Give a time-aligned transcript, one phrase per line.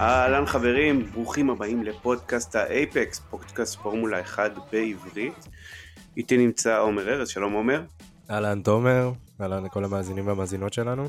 [0.00, 5.48] אהלן חברים, ברוכים הבאים לפודקאסט האייפקס, פודקאסט פורמולה 1 בעברית.
[6.16, 7.82] איתי נמצא עומר ארז, שלום עומר.
[8.30, 11.08] אהלן תומר, אהלן לכל המאזינים והמאזינות שלנו.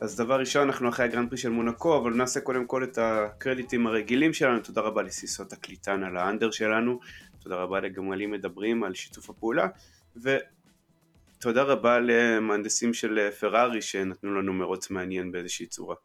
[0.00, 3.86] אז דבר ראשון, אנחנו אחרי הגרנד פרי של מונקו, אבל נעשה קודם כל את הקרדיטים
[3.86, 4.60] הרגילים שלנו.
[4.60, 7.00] תודה רבה לסיסות הקליטן על האנדר שלנו,
[7.38, 9.66] תודה רבה לגמלים מדברים על שיתוף הפעולה,
[11.40, 15.96] ותודה רבה למהנדסים של פרארי שנתנו לנו מרוץ מעניין באיזושהי צורה.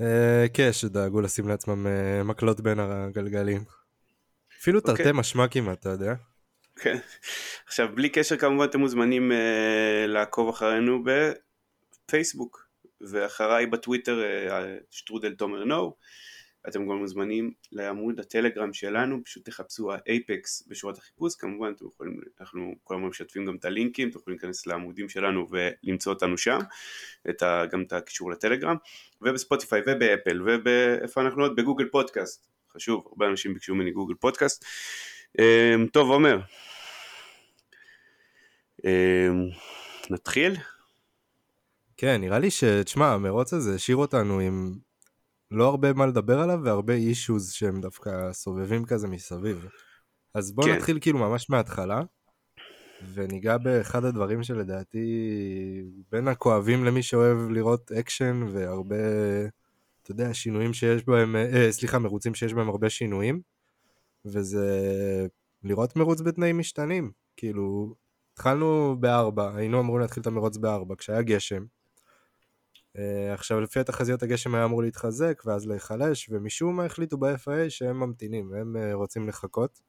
[0.00, 3.64] אה, כן, שדאגו לשים לעצמם אה, מקלות בין הגלגלים.
[4.60, 5.12] אפילו תרתי אוקיי.
[5.12, 6.14] משמע כמעט, אתה יודע.
[6.76, 6.96] כן.
[7.66, 9.32] עכשיו, בלי קשר כמובן אתם מוזמנים
[10.06, 11.04] לעקוב אחרינו
[12.06, 12.68] בפייסבוק,
[13.00, 14.22] ואחריי בטוויטר
[14.90, 15.94] שטרודל תומר נו.
[16.68, 22.74] אתם גם מוזמנים לעמוד הטלגרם שלנו, פשוט תחפשו האייפקס בשורת החיפוש, כמובן אתם יכולים, אנחנו
[22.84, 26.58] כל הזמן משתפים גם את הלינקים, אתם יכולים להיכנס לעמודים שלנו ולמצוא אותנו שם,
[27.30, 28.76] את ה, גם את הקישור לטלגרם,
[29.22, 31.56] ובספוטיפיי ובאפל ואיפה אנחנו עוד?
[31.56, 34.64] בגוגל פודקאסט, חשוב, הרבה אנשים ביקשו ממני גוגל פודקאסט.
[35.38, 36.40] אמ, טוב עומר,
[38.84, 39.48] אמ,
[40.10, 40.56] נתחיל?
[41.96, 42.64] כן, נראה לי ש...
[42.64, 44.78] תשמע, המרוץ הזה השאיר אותנו עם
[45.50, 49.66] לא הרבה מה לדבר עליו והרבה אישוז שהם דווקא סובבים כזה מסביב.
[50.34, 50.74] אז בואו כן.
[50.74, 52.02] נתחיל כאילו ממש מההתחלה,
[53.14, 55.06] וניגע באחד הדברים שלדעתי
[56.12, 58.96] בין הכואבים למי שאוהב לראות אקשן והרבה,
[60.02, 63.40] אתה יודע, שינויים שיש בהם, אה, סליחה, מרוצים שיש בהם הרבה שינויים,
[64.24, 64.66] וזה
[65.64, 67.10] לראות מרוץ בתנאים משתנים.
[67.36, 67.94] כאילו,
[68.32, 71.64] התחלנו בארבע, היינו אמורים להתחיל את המרוץ בארבע, כשהיה גשם.
[72.98, 78.00] אה, עכשיו לפי התחזיות הגשם היה אמור להתחזק ואז להיחלש ומשום מה החליטו ב-FIA שהם
[78.00, 79.80] ממתינים, הם אה, רוצים לחכות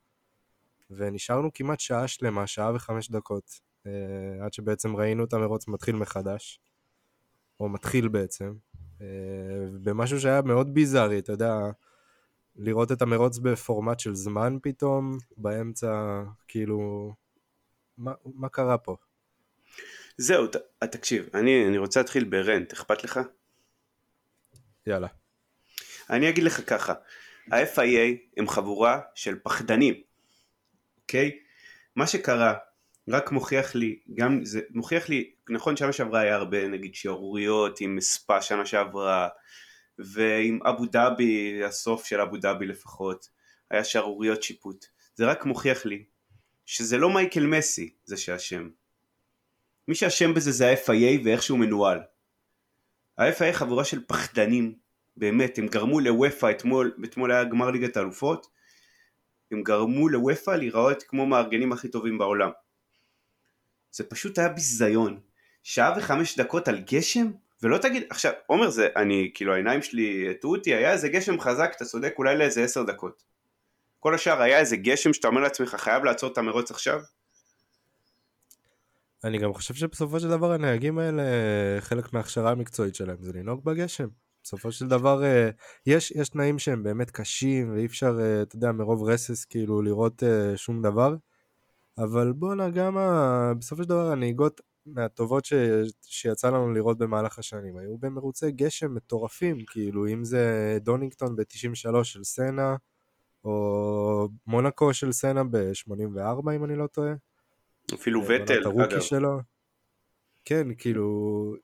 [0.91, 3.89] ונשארנו כמעט שעה שלמה, שעה וחמש דקות uh,
[4.45, 6.59] עד שבעצם ראינו את המרוץ מתחיל מחדש
[7.59, 8.53] או מתחיל בעצם
[8.97, 9.01] uh,
[9.83, 11.55] במשהו שהיה מאוד ביזארי, אתה יודע
[12.55, 17.13] לראות את המרוץ בפורמט של זמן פתאום באמצע כאילו
[17.97, 18.95] מה, מה קרה פה?
[20.21, 23.19] זהו, ת, תקשיב, אני, אני רוצה להתחיל ברנט, אכפת לך?
[24.87, 25.07] יאללה.
[26.09, 26.93] אני אגיד לך ככה,
[27.51, 29.93] ה-FIA הם חבורה של פחדנים,
[31.01, 31.39] אוקיי?
[31.95, 32.53] מה שקרה
[33.09, 38.01] רק מוכיח לי, גם זה מוכיח לי, נכון שנה שעברה היה הרבה נגיד שערוריות עם
[38.01, 39.29] ספא שנה שעברה
[39.99, 43.29] ועם אבו דאבי, הסוף של אבו דאבי לפחות,
[43.71, 44.85] היה שערוריות שיפוט,
[45.15, 46.03] זה רק מוכיח לי
[46.65, 48.69] שזה לא מייקל מסי זה שאשם.
[49.89, 51.99] מי שאשם בזה זה ה-FIA ואיך שהוא מנוהל.
[53.17, 54.75] ה-FIA חבורה של פחדנים,
[55.17, 58.47] באמת, הם גרמו לוופא, אתמול, אתמול היה גמר ליגת האלופות,
[59.51, 62.49] הם גרמו לוופא להיראות כמו מארגנים הכי טובים בעולם.
[63.91, 65.19] זה פשוט היה ביזיון.
[65.63, 67.31] שעה וחמש דקות על גשם?
[67.63, 71.71] ולא תגיד, עכשיו, עומר זה, אני, כאילו העיניים שלי הטעו אותי, היה איזה גשם חזק,
[71.75, 73.23] אתה צודק, אולי לאיזה עשר דקות.
[73.99, 77.01] כל השאר היה איזה גשם שאתה אומר לעצמך חייב לעצור את המרוץ עכשיו?
[79.23, 81.23] אני גם חושב שבסופו של דבר הנהגים האלה,
[81.79, 84.07] חלק מההכשרה המקצועית שלהם זה לנהוג בגשם.
[84.43, 85.49] בסופו של דבר אה,
[85.85, 90.23] יש, יש תנאים שהם באמת קשים ואי אפשר, אה, אתה יודע, מרוב רסס כאילו לראות
[90.23, 91.15] אה, שום דבר.
[91.97, 93.53] אבל בואנה גם ה...
[93.59, 95.53] בסופו של דבר הנהיגות מהטובות ש...
[96.01, 102.23] שיצא לנו לראות במהלך השנים היו במרוצי גשם מטורפים, כאילו אם זה דונינגטון ב-93 של
[102.23, 102.75] סנה,
[103.43, 107.13] או מונקו של סנה ב-84 אם אני לא טועה.
[107.93, 108.99] אפילו אה, וטל, אגב.
[108.99, 109.39] שלו.
[110.45, 111.55] כן, כאילו...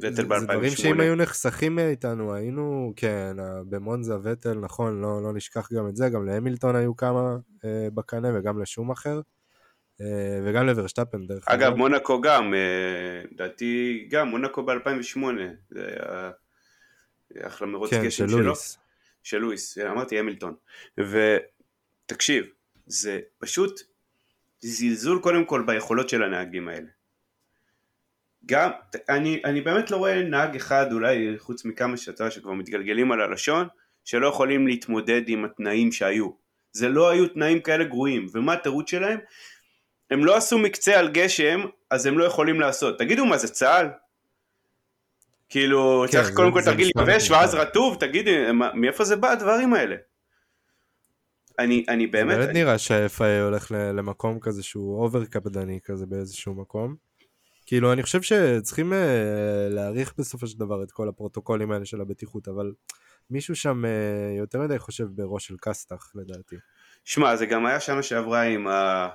[0.00, 0.40] וטל ב-2008.
[0.40, 3.36] זה דברים שאם היו נחסכים מאיתנו, היינו, כן,
[3.68, 8.28] במונזה וטל, נכון, לא, לא נשכח גם את זה, גם להמילטון היו כמה אה, בקנה
[8.34, 9.20] וגם לשום אחר.
[10.00, 11.62] אה, וגם לברשטפן דרך אגב.
[11.62, 15.18] אגב, מונקו גם, אה, לדעתי גם, מונקו ב-2008,
[15.70, 16.30] זה היה
[17.42, 18.54] אחלה מרוץ כן, גשם שלו.
[19.22, 20.54] של לואיס, אמרתי המילטון.
[20.98, 22.46] ותקשיב,
[22.86, 23.80] זה פשוט
[24.60, 26.86] זלזול קודם כל ביכולות של הנהגים האלה.
[28.46, 28.70] גם,
[29.08, 33.68] אני, אני באמת לא רואה נהג אחד, אולי חוץ מכמה שאתה שכבר מתגלגלים על הלשון,
[34.04, 36.30] שלא יכולים להתמודד עם התנאים שהיו.
[36.72, 39.18] זה לא היו תנאים כאלה גרועים, ומה התירוץ שלהם?
[40.10, 42.98] הם לא עשו מקצה על גשם, אז הם לא יכולים לעשות.
[42.98, 43.88] תגידו מה זה צה"ל?
[45.48, 48.36] כאילו, כן, צריך קודם כל תרגיל יבש ואז רטוב, תגידי,
[48.74, 49.96] מאיפה זה בא הדברים האלה?
[51.60, 52.36] אני, אני באמת...
[52.36, 52.60] באמת אני...
[52.60, 56.96] נראה שה-FIA הולך למקום כזה שהוא אובר קפדני כזה באיזשהו מקום.
[57.66, 58.96] כאילו, אני חושב שצריכים uh,
[59.70, 62.72] להעריך בסופו של דבר את כל הפרוטוקולים האלה של הבטיחות, אבל
[63.30, 66.56] מישהו שם uh, יותר מדי חושב בראש של קסטח, לדעתי.
[67.04, 69.08] שמע, זה גם היה שנה שעברה עם, ה...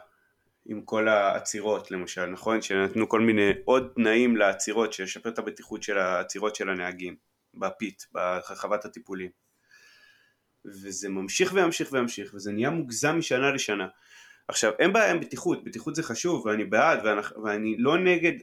[0.65, 2.61] עם כל העצירות למשל, נכון?
[2.61, 7.15] שנתנו כל מיני עוד תנאים לעצירות, שישפר את הבטיחות של העצירות של הנהגים
[7.53, 9.44] בפית, ברחבת הטיפולים.
[10.65, 13.87] וזה ממשיך וימשיך וימשיך, וזה נהיה מוגזם משנה לשנה.
[14.47, 18.33] עכשיו, אין בעיה עם בטיחות, בטיחות זה חשוב, ואני בעד, ואני, ואני לא נגד,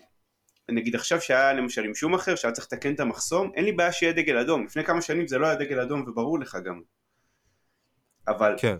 [0.68, 3.92] נגיד עכשיו שהיה למשל עם שום אחר, שהיה צריך לתקן את המחסום, אין לי בעיה
[3.92, 6.80] שיהיה דגל אדום, לפני כמה שנים זה לא היה דגל אדום, וברור לך גם.
[8.28, 8.76] אבל כן.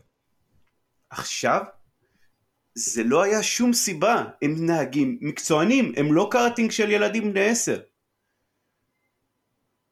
[1.11, 1.62] עכשיו,
[2.75, 7.81] זה לא היה שום סיבה, הם נהגים מקצוענים, הם לא קארטינג של ילדים בני עשר.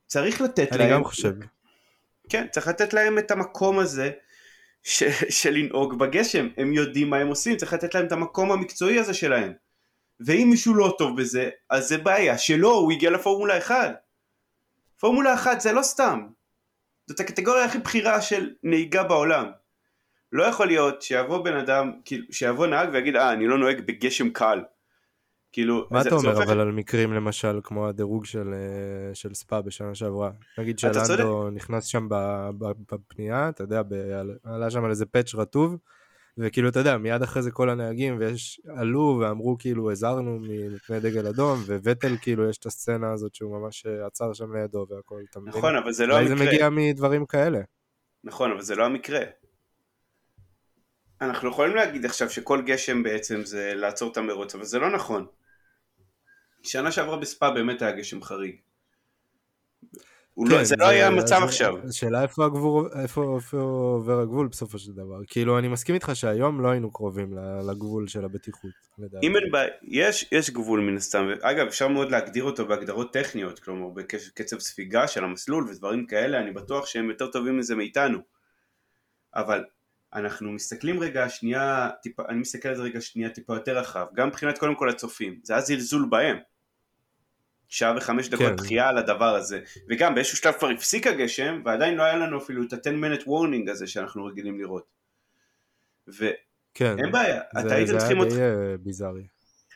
[0.06, 0.88] צריך לתת אני להם...
[0.88, 1.32] אני גם חושב.
[2.31, 4.11] כן, צריך לתת להם את המקום הזה
[4.82, 5.03] ש,
[5.41, 9.15] של לנהוג בגשם, הם יודעים מה הם עושים, צריך לתת להם את המקום המקצועי הזה
[9.15, 9.53] שלהם.
[10.21, 13.94] ואם מישהו לא טוב בזה, אז זה בעיה שלו, הוא הגיע לפורמולה 1.
[15.00, 16.27] פורמולה 1 זה לא סתם,
[17.06, 19.50] זאת הקטגוריה הכי בכירה של נהיגה בעולם.
[20.32, 24.31] לא יכול להיות שיבוא בן אדם, כאילו, שיבוא נהג ויגיד, אה, אני לא נוהג בגשם
[24.31, 24.62] קל.
[25.52, 29.94] כאילו, מה אתה אומר אבל על מקרים למשל כמו הדירוג של, אה, של ספא בשנה
[29.94, 30.31] שעברה?
[30.58, 32.08] נגיד שלנדו נכנס שם
[32.91, 33.82] בפנייה, אתה יודע,
[34.44, 35.76] עלה שם על איזה פאץ' רטוב,
[36.38, 40.38] וכאילו אתה יודע, מיד אחרי זה כל הנהגים ויש, עלו ואמרו כאילו הזהרנו
[40.75, 44.87] מפני דגל אדום, וווטל כאילו יש את הסצנה הזאת שהוא ממש אה, עצר שם לידו
[44.91, 45.53] והכל, אתה מבין?
[45.58, 46.37] נכון, אבל זה לא המקרה.
[46.37, 47.61] זה מגיע מדברים כאלה.
[48.25, 49.20] נכון, אבל זה לא המקרה.
[51.20, 55.26] אנחנו יכולים להגיד עכשיו שכל גשם בעצם זה לעצור את המרוץ, אבל זה לא נכון.
[56.62, 58.56] שנה שעברה בספא באמת היה גשם חריג.
[60.37, 61.75] לא- כן, לא, זה, זה לא היה המצב עכשיו.
[61.88, 65.20] השאלה איפה, הגבור, איפה, איפה עובר הגבול בסופו של דבר.
[65.26, 67.34] כאילו אני מסכים איתך שהיום לא היינו קרובים
[67.70, 68.70] לגבול של הבטיחות.
[69.22, 73.58] אם אין בעיה, יש, יש גבול מן הסתם, אגב אפשר מאוד להגדיר אותו בהגדרות טכניות,
[73.58, 78.19] כלומר בקצב ספיגה של המסלול ודברים כאלה, אני בטוח שהם יותר טובים מזה מאיתנו.
[79.34, 79.64] אבל
[80.14, 84.28] אנחנו מסתכלים רגע שנייה, טיפה, אני מסתכל על זה רגע שנייה טיפה יותר רחב, גם
[84.28, 86.36] מבחינת קודם כל הצופים, זה היה זלזול בהם.
[87.68, 88.56] שעה וחמש דקות כן.
[88.56, 89.60] דחייה על הדבר הזה,
[89.90, 93.70] וגם באיזשהו שלב כבר הפסיק הגשם, ועדיין לא היה לנו אפילו את ה-10 minute warning
[93.70, 94.86] הזה שאנחנו רגילים לראות.
[96.06, 96.32] ואין
[96.74, 98.28] כן, בעיה, זה, אתה הייתם צריכים עוד...
[98.28, 99.26] זה היה די ביזארי.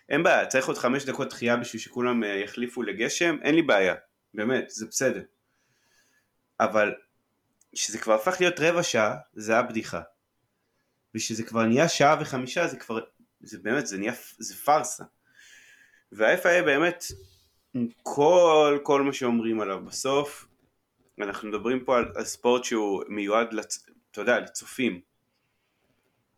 [0.08, 3.94] אין בעיה, צריך עוד חמש דקות דחייה בשביל שכולם אה, יחליפו לגשם, אין לי בעיה,
[4.34, 5.22] באמת, זה בסדר.
[6.60, 6.94] אבל
[7.74, 10.00] כשזה כבר הפך להיות רבע שעה, זה היה בדיחה.
[11.14, 13.00] ושזה כבר נהיה שעה וחמישה זה כבר,
[13.40, 15.04] זה באמת, זה נהיה, זה פארסה.
[16.12, 17.04] וה-FIA באמת,
[18.02, 20.46] כל, כל מה שאומרים עליו בסוף,
[21.20, 25.00] אנחנו מדברים פה על, על ספורט שהוא מיועד, לצ, אתה יודע, לצופים.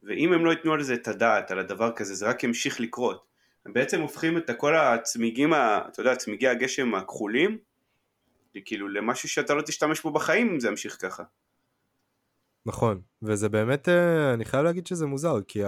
[0.02, 3.26] ואם הם לא ייתנו על זה את הדעת, על הדבר כזה, זה רק ימשיך לקרות.
[3.66, 7.58] הם בעצם הופכים את כל הצמיגים, ה, אתה יודע, צמיגי הגשם הכחולים,
[8.64, 11.22] כאילו למשהו שאתה לא תשתמש בו בחיים אם זה ימשיך ככה.
[12.66, 15.62] נכון, וזה באמת, אה, אני חייב להגיד שזה מוזר, כי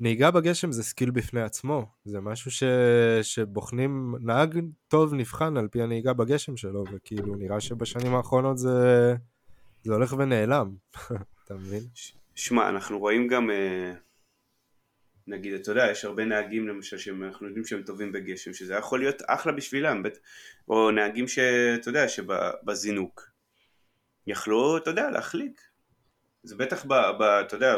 [0.00, 2.62] הנהיגה בגשם זה skill בפני עצמו, זה משהו ש...
[3.22, 9.14] שבוחנים, נהג טוב נבחן על פי הנהיגה בגשם שלו, וכאילו נראה שבשנים האחרונות זה,
[9.82, 10.74] זה הולך ונעלם,
[11.44, 11.82] אתה מבין?
[12.34, 13.92] שמע, אנחנו רואים גם, אה,
[15.26, 19.22] נגיד, אתה יודע, יש הרבה נהגים למשל שאנחנו יודעים שהם טובים בגשם, שזה יכול להיות
[19.26, 20.02] אחלה בשבילם,
[20.68, 23.35] או נהגים שאתה יודע, שבזינוק.
[24.26, 25.60] יכלו, אתה יודע, להחליק.
[26.42, 27.76] זה בטח, ב, ב, אתה יודע,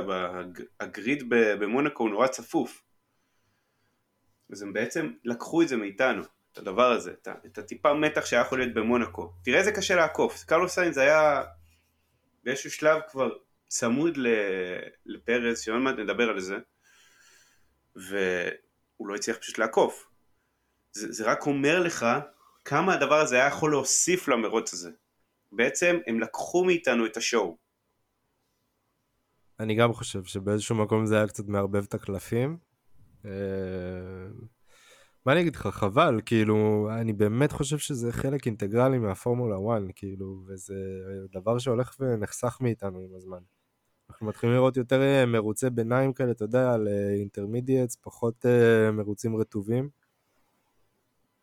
[0.81, 2.83] הגריד במונקו הוא נורא צפוף.
[4.53, 8.43] אז הם בעצם לקחו את זה מאיתנו, את הדבר הזה, את, את הטיפה מתח שהיה
[8.43, 9.33] יכול להיות במונקו.
[9.45, 10.45] תראה איזה קשה לעקוף.
[10.45, 11.43] קרלוס סיינס היה
[12.45, 13.31] באיזשהו שלב כבר
[13.69, 14.19] צמוד
[15.07, 16.57] לפרז, שעוד מעט נדבר על זה,
[17.97, 20.11] והוא לא הצליח פשוט לעקוף.
[20.93, 22.07] זה, זה רק אומר לך
[22.65, 24.91] כמה הדבר הזה היה יכול להוסיף למרוץ הזה.
[25.53, 27.57] בעצם הם לקחו מאיתנו את השואו.
[29.61, 32.59] אני גם חושב שבאיזשהו מקום זה היה קצת מערבב את הקלפים.
[33.25, 33.31] אה,
[35.27, 40.43] מה אני אגיד לך, חבל, כאילו, אני באמת חושב שזה חלק אינטגרלי מהפורמולה 1, כאילו,
[40.47, 40.75] וזה
[41.33, 43.41] דבר שהולך ונחסך מאיתנו עם הזמן.
[44.11, 48.47] אנחנו מתחילים לראות יותר אה, מרוצי ביניים כאלה, אתה יודע, על intermediates, אה, פחות
[48.93, 49.89] מרוצים רטובים.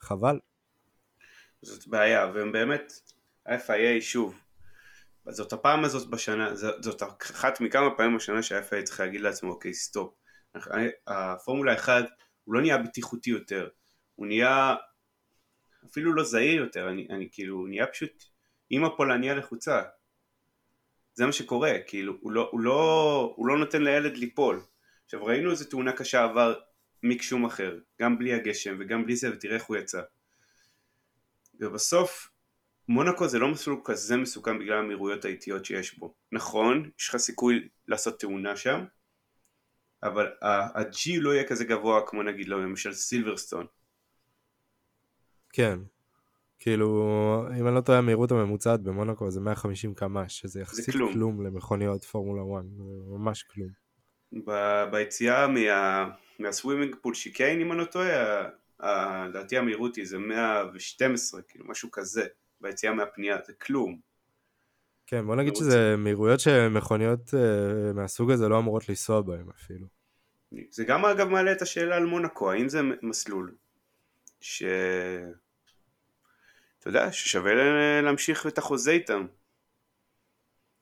[0.01, 0.39] חבל.
[1.61, 2.93] זאת בעיה, והם באמת,
[3.45, 4.41] ה-FIA שוב,
[5.29, 10.13] זאת הפעם הזאת בשנה, זאת אחת מכמה פעמים בשנה שה-FIA צריך להגיד לעצמו אוקיי stop,
[11.07, 12.05] הפורמולה 1
[12.43, 13.69] הוא לא נהיה בטיחותי יותר,
[14.15, 14.75] הוא נהיה
[15.85, 18.23] אפילו לא זהיר יותר, אני, אני כאילו, הוא נהיה פשוט
[18.71, 19.81] אימא פולניה לחוצה,
[21.13, 24.61] זה מה שקורה, כאילו, הוא לא, הוא לא, הוא לא נותן לילד ליפול.
[25.05, 26.53] עכשיו ראינו איזה תאונה קשה עבר
[27.03, 30.01] מיק שום אחר, גם בלי הגשם וגם בלי זה, ותראה איך הוא יצא.
[31.59, 32.29] ובסוף
[32.87, 36.13] מונקו זה לא מסלול כזה מסוכן בגלל המהירויות האיטיות שיש בו.
[36.31, 38.85] נכון, יש לך סיכוי לעשות תאונה שם,
[40.03, 43.65] אבל ה-G לא יהיה כזה גבוה כמו נגיד לא, למשל סילברסטון.
[45.53, 45.79] כן.
[46.59, 51.13] כאילו, אם אני לא טועה, המהירות הממוצעת במונקו זה 150 קמ"ש, שזה יחסית כלום.
[51.13, 53.69] כלום למכוניות פורמולה 1, זה ממש כלום.
[54.45, 58.49] ב- ביציאה מה, מהסווימינג פול שיקן, אם אני לא טועה,
[59.29, 62.25] לדעתי המהירות היא זה 112, כאילו משהו כזה,
[62.65, 63.99] ביציאה מהפנייה, זה כלום.
[65.07, 69.87] כן, בוא נגיד לא שזה מהירויות שמכוניות uh, מהסוג הזה לא אמורות לנסוע בהן אפילו.
[70.69, 73.55] זה גם אגב מעלה את השאלה על מונקו, האם זה מסלול
[74.39, 74.63] ש...
[76.79, 77.51] אתה יודע, ששווה
[78.01, 79.25] להמשיך את החוזה איתם.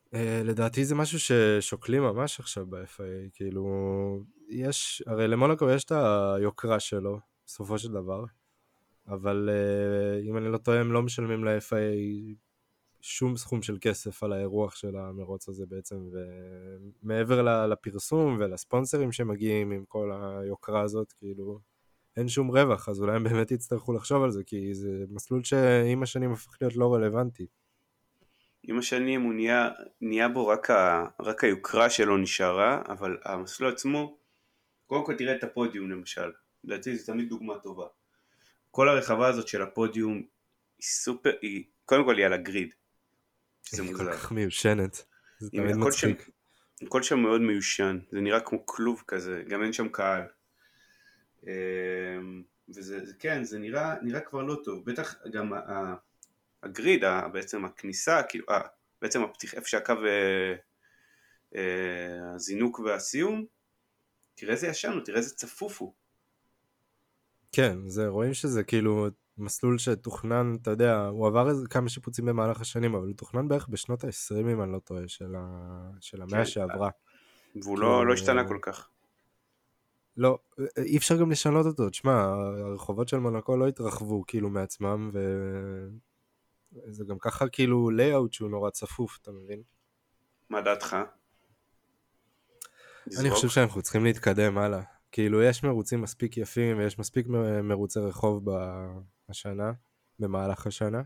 [0.06, 3.66] Uh, לדעתי זה משהו ששוקלים ממש עכשיו ב-FIA, כאילו,
[4.50, 8.24] יש, הרי למונקו יש את היוקרה שלו, בסופו של דבר,
[9.08, 12.36] אבל uh, אם אני לא טועה הם לא משלמים ל-FIA
[13.04, 15.96] שום סכום של כסף על האירוח של המרוץ הזה בעצם,
[17.04, 21.60] ומעבר לפרסום ולספונסרים שמגיעים עם כל היוקרה הזאת, כאילו,
[22.18, 26.04] אין שום רווח, אז אולי הם באמת יצטרכו לחשוב על זה, כי זה מסלול שעם
[26.04, 27.48] השנים הופך להיות לא רלוונטי.
[28.64, 29.70] עם השנים הוא נהיה,
[30.02, 34.18] נהיה בו רק, ה, רק היוקרה שלו נשארה, אבל המסלול עצמו,
[34.88, 36.32] קודם כל תראה את הפודיום למשל,
[36.64, 37.86] לדעתי זו תמיד דוגמה טובה.
[38.76, 40.14] כל הרחבה הזאת של הפודיום
[40.78, 42.74] היא סופר, היא, קודם כל היא על הגריד,
[43.64, 44.04] שזה מוזר.
[44.04, 45.06] היא כל כך מיושנת,
[45.40, 46.22] זה תמיד מצחיק.
[46.80, 50.22] שם, הכל שם מאוד מיושן, זה נראה כמו כלוב כזה, גם אין שם קהל.
[51.44, 52.44] אמ,
[52.76, 55.54] וזה, כן, זה נראה, נראה כבר לא טוב, בטח גם
[56.64, 57.04] הגריד,
[57.34, 58.54] בעצם הכניסה, כאילו, 아,
[59.02, 60.56] בעצם הפתיח, איפה שהקו אה,
[61.56, 63.46] אה, הזינוק והסיום,
[64.36, 66.03] תראה איזה ישן הוא, תראה איזה צפוף הוא.
[67.54, 69.08] כן, זה, רואים שזה כאילו
[69.38, 73.68] מסלול שתוכנן, אתה יודע, הוא עבר איזה כמה שיפוצים במהלך השנים, אבל הוא תוכנן בערך
[73.68, 75.90] בשנות ה-20 אם אני לא טועה, של, ה...
[76.00, 76.90] של המאה כן, שעברה.
[77.56, 78.90] והוא לא, לא השתנה כל כך.
[80.18, 80.38] לא,
[80.78, 82.24] אי אפשר גם לשנות אותו, תשמע,
[82.66, 85.12] הרחובות של מונקו לא התרחבו כאילו מעצמם,
[86.88, 89.62] וזה גם ככה כאילו לייאאוט שהוא נורא צפוף, אתה מבין?
[90.50, 90.98] מה דעתך?
[93.20, 94.93] אני חושב שאנחנו צריכים להתקדם הלאה.
[95.14, 97.28] כאילו, יש מרוצים מספיק יפים ויש מספיק
[97.64, 98.48] מרוצי רחוב
[99.30, 99.72] השנה,
[100.20, 101.02] במהלך השנה.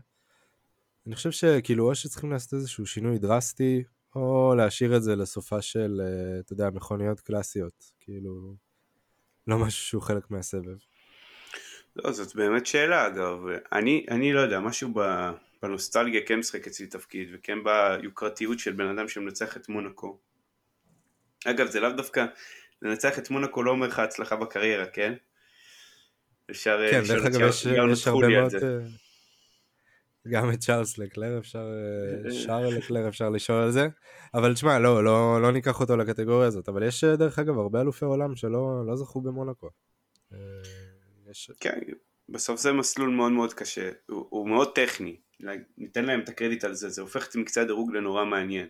[1.06, 3.84] אני חושב שכאילו, או שצריכים לעשות איזשהו שינוי דרסטי,
[4.14, 7.92] או להשאיר את זה לסופה של, אה, אתה יודע, מכוניות קלאסיות.
[8.00, 8.54] כאילו...
[9.46, 10.76] לא משהו שהוא חלק מהסבב.
[11.96, 13.38] לא, זאת באמת שאלה אגב.
[13.72, 14.88] אני, אני לא יודע, משהו
[15.62, 20.18] בנוסטלגיה כן משחק אצלי תפקיד, וכן ביוקרתיות של בן אדם שמנצח את מונקו.
[21.46, 22.26] אגב, זה לאו דווקא,
[22.82, 25.14] לנצח את מונקו לא אומר לך הצלחה בקריירה, כן?
[26.50, 26.90] אפשר...
[26.90, 28.54] כן, דרך אגב, יש, יש הרבה מאוד...
[28.54, 28.78] אה,
[30.30, 31.66] גם את צ'ארלס לקלר אפשר,
[32.26, 33.88] אה, שאר לקלר אפשר לשאול על זה,
[34.34, 37.80] אבל תשמע, לא, לא, לא ניקח אותו לקטגוריה הזאת, אבל יש אה, דרך אגב הרבה
[37.80, 39.70] אלופי עולם שלא לא זכו במונקו.
[40.32, 40.38] אה,
[41.30, 41.50] יש...
[41.60, 41.78] כן,
[42.28, 45.16] בסוף זה מסלול מאוד מאוד קשה, הוא, הוא מאוד טכני,
[45.78, 48.68] ניתן להם את הקרדיט על זה, זה הופך את מקצה הדירוג לנורא מעניין.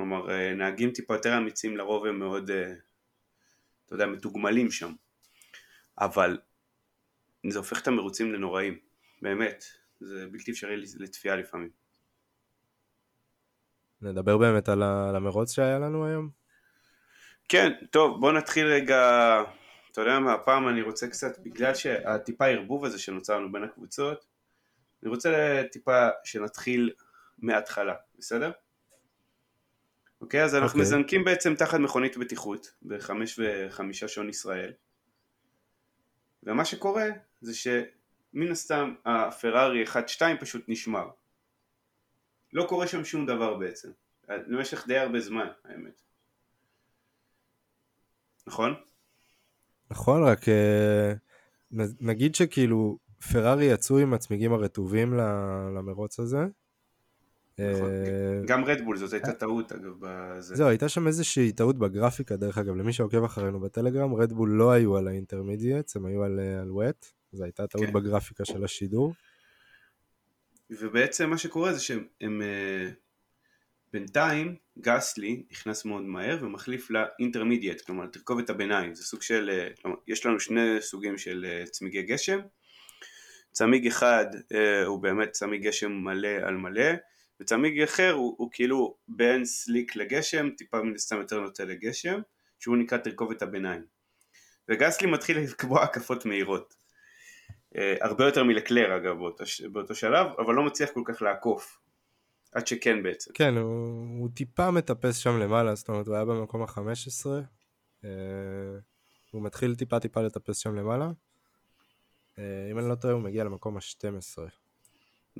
[0.00, 0.26] כלומר,
[0.56, 2.50] נהגים טיפה יותר אמיצים לרוב הם מאוד,
[3.86, 4.92] אתה יודע, מתוגמלים שם,
[5.98, 6.38] אבל
[7.50, 8.78] זה הופך את המרוצים לנוראים.
[9.22, 9.64] באמת,
[10.00, 11.70] זה בלתי אפשרי לצפייה לפעמים.
[14.02, 14.82] נדבר באמת על
[15.16, 16.30] המרוץ שהיה לנו היום?
[17.48, 18.98] כן, טוב, בוא נתחיל רגע,
[19.92, 24.26] אתה יודע מה, הפעם אני רוצה קצת, בגלל שהטיפה ערבוב הזה שנוצר לנו בין הקבוצות,
[25.02, 26.92] אני רוצה טיפה שנתחיל
[27.38, 28.50] מההתחלה, בסדר?
[30.20, 30.70] אוקיי, אז אנחנו okay.
[30.70, 30.82] אוקיי.
[30.82, 34.72] מזנקים בעצם תחת מכונית בטיחות בחמש וחמישה שעון ישראל,
[36.42, 37.06] ומה שקורה
[37.40, 37.66] זה ש...
[38.32, 39.90] מן הסתם הפרארי 1-2
[40.40, 41.10] פשוט נשמר.
[42.52, 43.90] לא קורה שם שום דבר בעצם,
[44.28, 46.02] למשך די הרבה זמן האמת.
[48.46, 48.74] נכון?
[49.90, 51.12] נכון, רק אה,
[52.00, 52.98] נגיד שכאילו
[53.32, 55.14] פרארי יצאו עם הצמיגים הרטובים
[55.76, 56.38] למרוץ הזה.
[57.60, 57.90] נכון.
[57.90, 59.94] אה, גם רדבול זאת הייתה טעות אגב.
[60.38, 64.96] זהו, הייתה שם איזושהי טעות בגרפיקה דרך אגב, למי שעוקב אחרינו בטלגרם, רדבול לא היו
[64.96, 67.06] על האינטרמידיאטס, הם היו על, על ווט.
[67.32, 67.92] זו הייתה טעות כן.
[67.92, 69.14] בגרפיקה של השידור.
[70.70, 72.88] ובעצם מה שקורה זה שהם אה,
[73.92, 79.96] בינתיים גסלי נכנס מאוד מהר ומחליף לאינטרמידיאט, כלומר לתרכובת הביניים, זה סוג של, אה, כלומר,
[80.08, 82.40] יש לנו שני סוגים של אה, צמיגי גשם,
[83.52, 84.26] צמיג אחד
[84.86, 86.90] הוא באמת צמיג גשם מלא על מלא,
[87.40, 92.20] וצמיג אחר הוא, הוא כאילו בין סליק לגשם, טיפה מן הסתם יותר נוטה לגשם,
[92.58, 93.84] שהוא נקרא תרכובת הביניים.
[94.68, 96.74] וגסלי מתחיל לקבוע הקפות מהירות.
[97.76, 101.80] אה, הרבה יותר מלקלר אגב באותו, באותו שלב, אבל לא מצליח כל כך לעקוף.
[102.52, 103.30] עד שכן בעצם.
[103.34, 107.26] כן, הוא, הוא טיפה מטפס שם למעלה, זאת אומרת הוא היה במקום ה-15,
[108.04, 108.10] אה,
[109.30, 111.10] הוא מתחיל טיפה טיפה לטפס שם למעלה.
[112.38, 114.38] אה, אם אני לא טועה הוא מגיע למקום ה-12.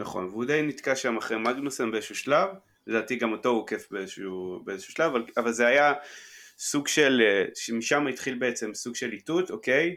[0.00, 2.48] נכון, והוא די נתקע שם אחרי מגנוסן באיזשהו שלב,
[2.86, 5.92] לדעתי גם אותו הוא כיף באיזשהו, באיזשהו שלב, אבל, אבל זה היה
[6.58, 9.96] סוג של, אה, משם התחיל בעצם סוג של איתות, אוקיי?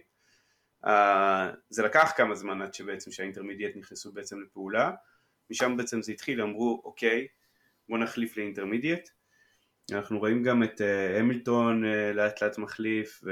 [0.85, 0.89] Uh,
[1.69, 4.91] זה לקח כמה זמן עד שבעצם שהאינטרמידיאט נכנסו בעצם לפעולה,
[5.49, 7.27] משם בעצם זה התחיל, אמרו אוקיי,
[7.89, 9.09] בוא נחליף לאינטרמידיאט,
[9.91, 13.23] אנחנו רואים גם את uh, המילטון uh, לאט לאט מחליף,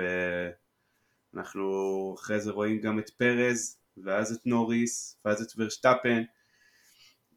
[1.34, 6.24] ואנחנו אחרי זה רואים גם את פרז, ואז את נוריס, ואז את ורשטפן,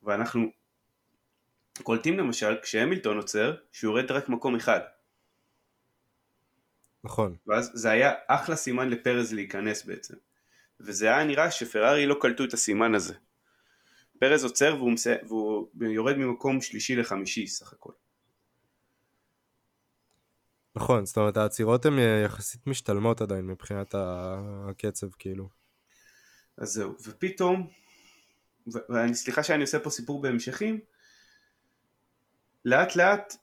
[0.04, 0.52] ואנחנו
[1.82, 4.80] קולטים למשל כשהמילטון עוצר שהוא יורד רק מקום אחד.
[7.04, 7.36] נכון.
[7.46, 10.14] ואז זה היה אחלה סימן לפרז להיכנס בעצם.
[10.80, 13.14] וזה היה נראה שפרארי לא קלטו את הסימן הזה.
[14.18, 15.14] פרז עוצר והוא, מסע...
[15.28, 17.92] והוא יורד ממקום שלישי לחמישי סך הכל.
[20.76, 25.48] נכון, זאת אומרת העצירות הן יחסית משתלמות עדיין מבחינת הקצב כאילו.
[26.56, 27.70] אז זהו, ופתאום,
[28.66, 30.80] ואני סליחה שאני עושה פה סיפור בהמשכים,
[32.64, 33.36] לאט לאט,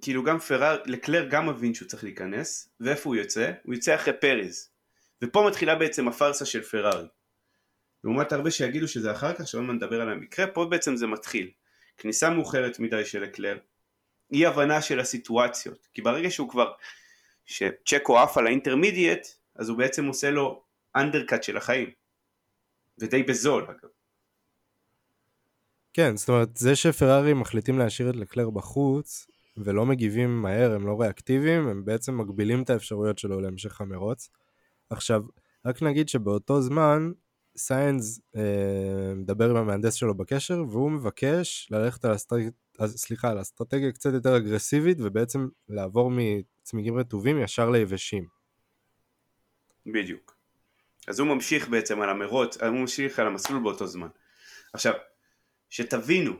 [0.00, 3.52] כאילו גם פראר, לקלר גם מבין שהוא צריך להיכנס, ואיפה הוא יוצא?
[3.62, 4.70] הוא יוצא אחרי פריז.
[5.22, 7.06] ופה מתחילה בעצם הפארסה של פרארי.
[8.04, 11.50] לעומת הרבה שיגידו שזה אחר כך, שעוד מעט נדבר על המקרה, פה בעצם זה מתחיל.
[11.96, 13.58] כניסה מאוחרת מדי של לקלר,
[14.32, 16.72] אי הבנה של הסיטואציות, כי ברגע שהוא כבר,
[17.46, 20.62] שצ'קו עף על האינטרמידיאט, אז הוא בעצם עושה לו
[20.96, 21.90] אנדרקאט של החיים.
[22.98, 23.97] ודי בזול אגב.
[25.98, 29.26] כן, זאת אומרת, זה שפרארי מחליטים להשאיר את לקלר בחוץ,
[29.56, 34.30] ולא מגיבים מהר, הם לא ריאקטיביים, הם בעצם מגבילים את האפשרויות שלו להמשך המרוץ.
[34.90, 35.22] עכשיו,
[35.66, 37.10] רק נגיד שבאותו זמן,
[37.56, 42.48] סיינס אה, מדבר עם המהנדס שלו בקשר, והוא מבקש ללכת על, אסטרג...
[42.86, 48.26] סליחה, אסטרטגיה קצת יותר אגרסיבית, ובעצם לעבור מצמיגים רטובים ישר ליבשים.
[49.86, 50.36] בדיוק.
[51.08, 54.08] אז הוא ממשיך בעצם על המרוץ, הוא ממשיך על המסלול באותו זמן.
[54.72, 54.92] עכשיו,
[55.70, 56.32] שתבינו,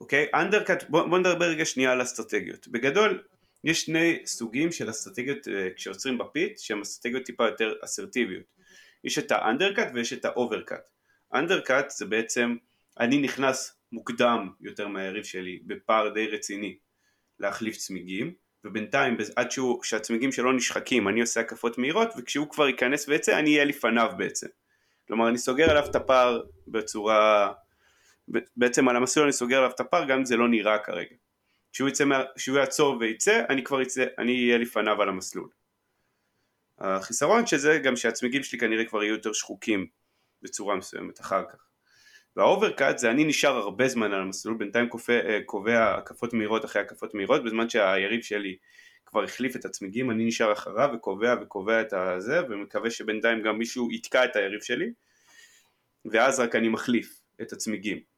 [0.00, 0.26] אוקיי?
[0.34, 2.68] Undercut, בואו בוא נדבר רגע שנייה על אסטרטגיות.
[2.68, 3.22] בגדול,
[3.64, 8.44] יש שני סוגים של אסטרטגיות אה, כשעוצרים ב pit, שהן אסטרטגיות טיפה יותר אסרטיביות.
[9.04, 10.82] יש את ה undercut ויש את ה overcut.
[11.34, 12.56] Undercut זה בעצם,
[13.00, 16.78] אני נכנס מוקדם יותר מהיריב שלי, בפער די רציני,
[17.38, 23.08] להחליף צמיגים, ובינתיים עד שהוא, שהצמיגים שלו נשחקים אני עושה הקפות מהירות וכשהוא כבר ייכנס
[23.08, 24.46] ויצא אני אהיה לפניו בעצם
[25.08, 27.52] כלומר אני סוגר עליו את הפער בצורה
[28.56, 31.16] בעצם על המסלול אני סוגר עליו את הפער גם אם זה לא נראה כרגע.
[31.72, 32.04] כשהוא, יצא,
[32.36, 35.48] כשהוא יעצור וייצא אני כבר יצא, אני אהיה לפניו על המסלול.
[36.78, 39.86] החיסרון שזה גם שהצמיגים שלי כנראה כבר יהיו יותר שחוקים
[40.42, 41.58] בצורה מסוימת אחר כך.
[42.36, 47.14] והאוברקאט זה אני נשאר הרבה זמן על המסלול, בינתיים אה, קובע הקפות מהירות אחרי הקפות
[47.14, 48.56] מהירות, בזמן שהיריב שלי
[49.06, 53.92] כבר החליף את הצמיגים, אני נשאר אחריו וקובע וקובע את הזה, ומקווה שבינתיים גם מישהו
[53.92, 54.92] יתקע את היריב שלי,
[56.04, 58.09] ואז רק אני מחליף את הצמיגים.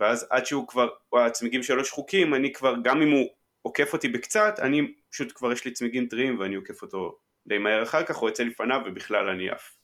[0.00, 3.28] ואז עד שהוא כבר, הצמיגים שלו שחוקים, אני כבר, גם אם הוא
[3.62, 7.82] עוקף אותי בקצת, אני פשוט כבר יש לי צמיגים טריים ואני עוקף אותו די מהר
[7.82, 9.76] אחר כך, או יוצא לפניו ובכלל אני עף.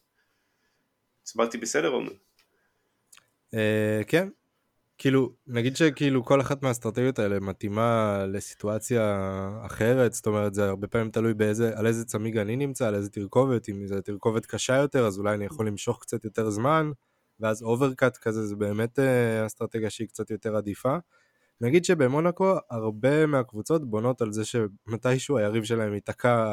[1.24, 2.12] הסברתי בסדר עומר?
[3.54, 3.58] Uh,
[4.06, 4.28] כן,
[4.98, 9.18] כאילו, נגיד שכאילו כל אחת מהאסטרטגיות האלה מתאימה לסיטואציה
[9.66, 13.10] אחרת, זאת אומרת זה הרבה פעמים תלוי באיזה, על איזה צמיג אני נמצא, על איזה
[13.10, 16.90] תרכובת, אם זו תרכובת קשה יותר אז אולי אני יכול למשוך קצת יותר זמן,
[17.40, 20.96] ואז overcut כזה זה באמת אה, אסטרטגיה שהיא קצת יותר עדיפה.
[21.60, 26.46] נגיד שבמונקו הרבה מהקבוצות בונות על זה שמתישהו היריב שלהם ייתקע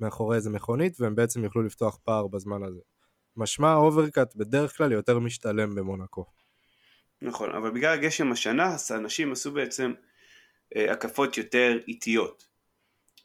[0.00, 2.80] מאחורי איזה מכונית והם בעצם יוכלו לפתוח פער בזמן הזה.
[3.36, 6.24] משמע overcut בדרך כלל יותר משתלם במונקו.
[7.22, 9.92] נכון, אבל בגלל הגשם השנה, אנשים עשו בעצם
[10.76, 12.46] אה, הקפות יותר איטיות.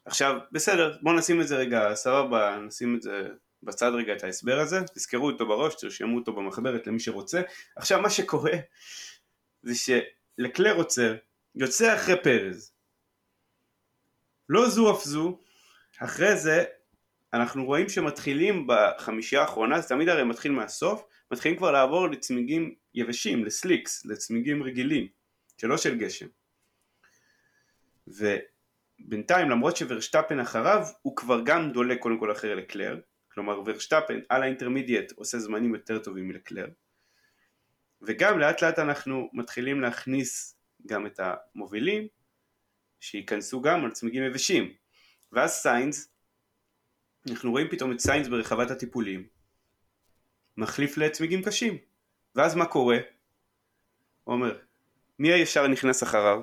[0.06, 3.28] עכשיו, בסדר, בואו נשים את זה רגע, סבבה, נשים את זה
[3.64, 7.42] בצד רגע את ההסבר הזה, תזכרו אותו בראש, תרשמו אותו במחברת למי שרוצה.
[7.76, 8.54] עכשיו מה שקורה
[9.64, 11.16] זה שלקלר עוצר,
[11.56, 12.74] יוצא אחרי פרז.
[14.50, 15.40] לא זו אף זו,
[16.00, 16.64] אחרי זה
[17.34, 23.46] אנחנו רואים שמתחילים בחמישייה האחרונה, זה תמיד הרי מתחיל מהסוף, מתחילים כבר לעבור לצמיגים יבשים,
[23.46, 25.08] לסליקס, לצמיגים רגילים,
[25.58, 26.26] שלא של גשם.
[28.08, 33.00] ובינתיים למרות שוורשטפן אחריו, הוא כבר גם דולק קודם כל אחרי לקלר,
[33.34, 36.68] כלומר ורשטפן על ה intermediate עושה זמנים יותר טובים מלקלר,
[38.02, 42.08] וגם לאט לאט אנחנו מתחילים להכניס גם את המובילים,
[43.00, 44.74] שייכנסו גם על צמיגים יבשים.
[45.32, 46.14] ואז סיינס
[47.30, 49.28] אנחנו רואים פתאום את סיינס ברחבת הטיפולים,
[50.58, 51.78] מחליף לצמיגים קשים.
[52.36, 52.98] ואז מה קורה?
[54.24, 54.60] עומר,
[55.20, 56.42] מי הישר נכנס אחריו?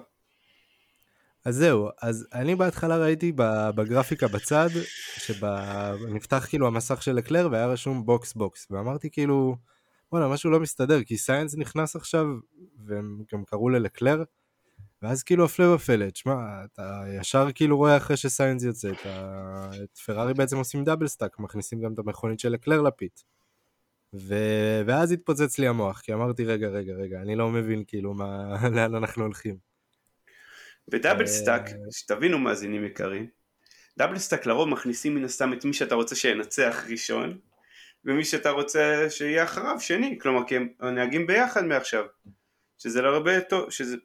[1.48, 3.32] אז זהו, אז אני בהתחלה ראיתי
[3.74, 4.68] בגרפיקה בצד,
[5.16, 9.56] שנפתח כאילו המסך של לקלר והיה רשום box box, ואמרתי כאילו,
[10.12, 12.26] וואלה, משהו לא מסתדר, כי סיינס נכנס עכשיו,
[12.86, 14.22] והם גם קראו ללקלר,
[15.02, 19.70] ואז כאילו הפלא ופלא, תשמע, אתה ישר כאילו רואה אחרי שסיינס יוצא, את, ה...
[19.84, 23.20] את פרארי בעצם עושים double stack, מכניסים גם את המכונית של לקלר ל pit.
[24.14, 24.34] ו...
[24.86, 28.56] ואז התפוצץ לי המוח, כי אמרתי, רגע, רגע, רגע, אני לא מבין כאילו מה...
[28.76, 29.67] לאן אנחנו הולכים.
[30.88, 33.26] ב double stack, שתבינו מאזינים יקרים,
[33.98, 37.38] double stack לרוב מכניסים מן הסתם את מי שאתה רוצה שינצח ראשון,
[38.04, 42.04] ומי שאתה רוצה שיהיה אחריו שני, כלומר כי הם נהגים ביחד מעכשיו,
[42.78, 43.96] שזה לא הרבה טוב, שזה,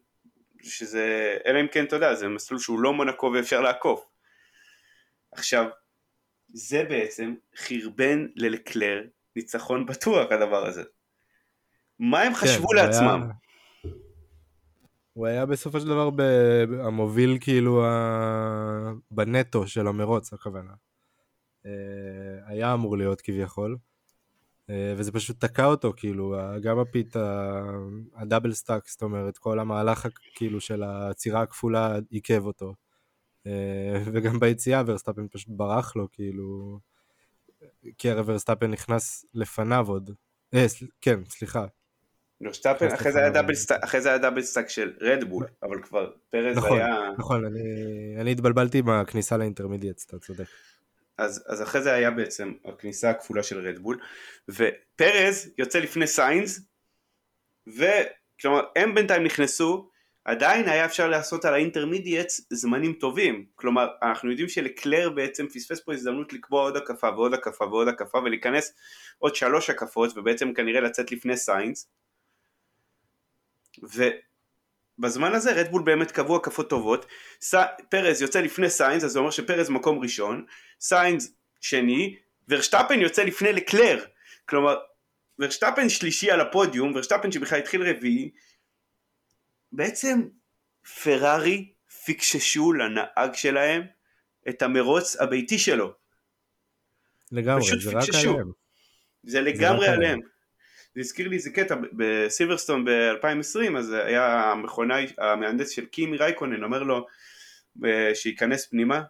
[0.62, 4.06] שזה, אלא אם כן אתה יודע, זה מסלול שהוא לא מונקו ואפשר לעקוף.
[5.32, 5.66] עכשיו,
[6.54, 9.04] זה בעצם חרבן ללקלר
[9.36, 10.84] ניצחון בטוח הדבר הזה.
[12.00, 13.22] מה הם כן, חשבו כן, לעצמם?
[13.24, 13.43] היה...
[15.14, 16.22] הוא היה בסופו של דבר ב...
[16.80, 18.94] המוביל כאילו ה...
[19.12, 20.74] בנטו של המרוץ הכוונה.
[21.66, 21.72] אה,
[22.46, 23.78] היה אמור להיות כביכול.
[24.70, 27.16] אה, וזה פשוט תקע אותו, כאילו, גם ה pit,
[28.16, 32.74] ה double stack, זאת אומרת, כל המהלך כאילו של העצירה הכפולה עיכב אותו.
[33.48, 36.80] אה, וגם ביציאה ורסטאפן פשוט ברח לו, כאילו,
[37.98, 40.12] כי הרי ורסטאפן נכנס לפניו עוד.
[40.54, 40.66] אה,
[41.02, 41.66] כן, סליחה.
[42.46, 47.10] ורסטאפן, אחרי זה היה double stack של רדבול, אבל כבר פרז נכון, היה...
[47.18, 47.62] נכון, אני,
[48.22, 50.46] אני התבלבלתי עם הכניסה ל intermediate, אתה צודק.
[51.18, 54.00] אז, אז אחרי זה היה בעצם הכניסה הכפולה של רדבול,
[54.50, 56.62] ופרז יוצא לפני סיינס,
[57.68, 59.90] וכלומר הם בינתיים נכנסו,
[60.26, 65.80] עדיין היה אפשר לעשות על ה intermediates זמנים טובים, כלומר אנחנו יודעים שלקלר בעצם פספס
[65.86, 68.74] פה הזדמנות לקבוע עוד הקפה ועוד הקפה ועוד הקפה ולהיכנס
[69.18, 71.88] עוד שלוש הקפות ובעצם כנראה לצאת לפני סיינס,
[73.84, 77.06] ובזמן הזה רדבול באמת קבעו הקפות טובות,
[77.42, 77.56] ס...
[77.90, 80.46] פרז יוצא לפני סיינס אז זה אומר שפרז מקום ראשון,
[80.80, 82.16] סיינס שני,
[82.50, 84.06] ורשטפן יוצא לפני לקלר,
[84.46, 84.78] כלומר
[85.40, 88.32] ורשטפן שלישי על הפודיום, ורשטפן שבכלל התחיל רביעי,
[89.72, 90.22] בעצם
[91.04, 91.74] פרארי
[92.06, 93.84] פיקששו לנהג שלהם
[94.50, 95.94] את המרוץ הביתי שלו.
[97.32, 98.52] לגמרי, זה רק עליהם.
[99.24, 100.20] זה לגמרי עליהם.
[100.96, 106.84] זה הזכיר לי איזה קטע בסילברסטון ב-2020 אז היה המכונאי המהנדס של קימי רייקונן אומר
[106.84, 107.06] לו
[107.86, 109.02] אה, שייכנס פנימה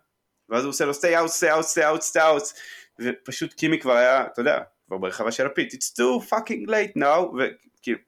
[0.50, 2.60] ואז הוא עושה לו stay out stay out stay out stay out.
[3.00, 7.36] ופשוט קימי כבר היה אתה יודע כבר ברחבה של הפיט it's too fucking late now.
[7.38, 8.00] וכאילו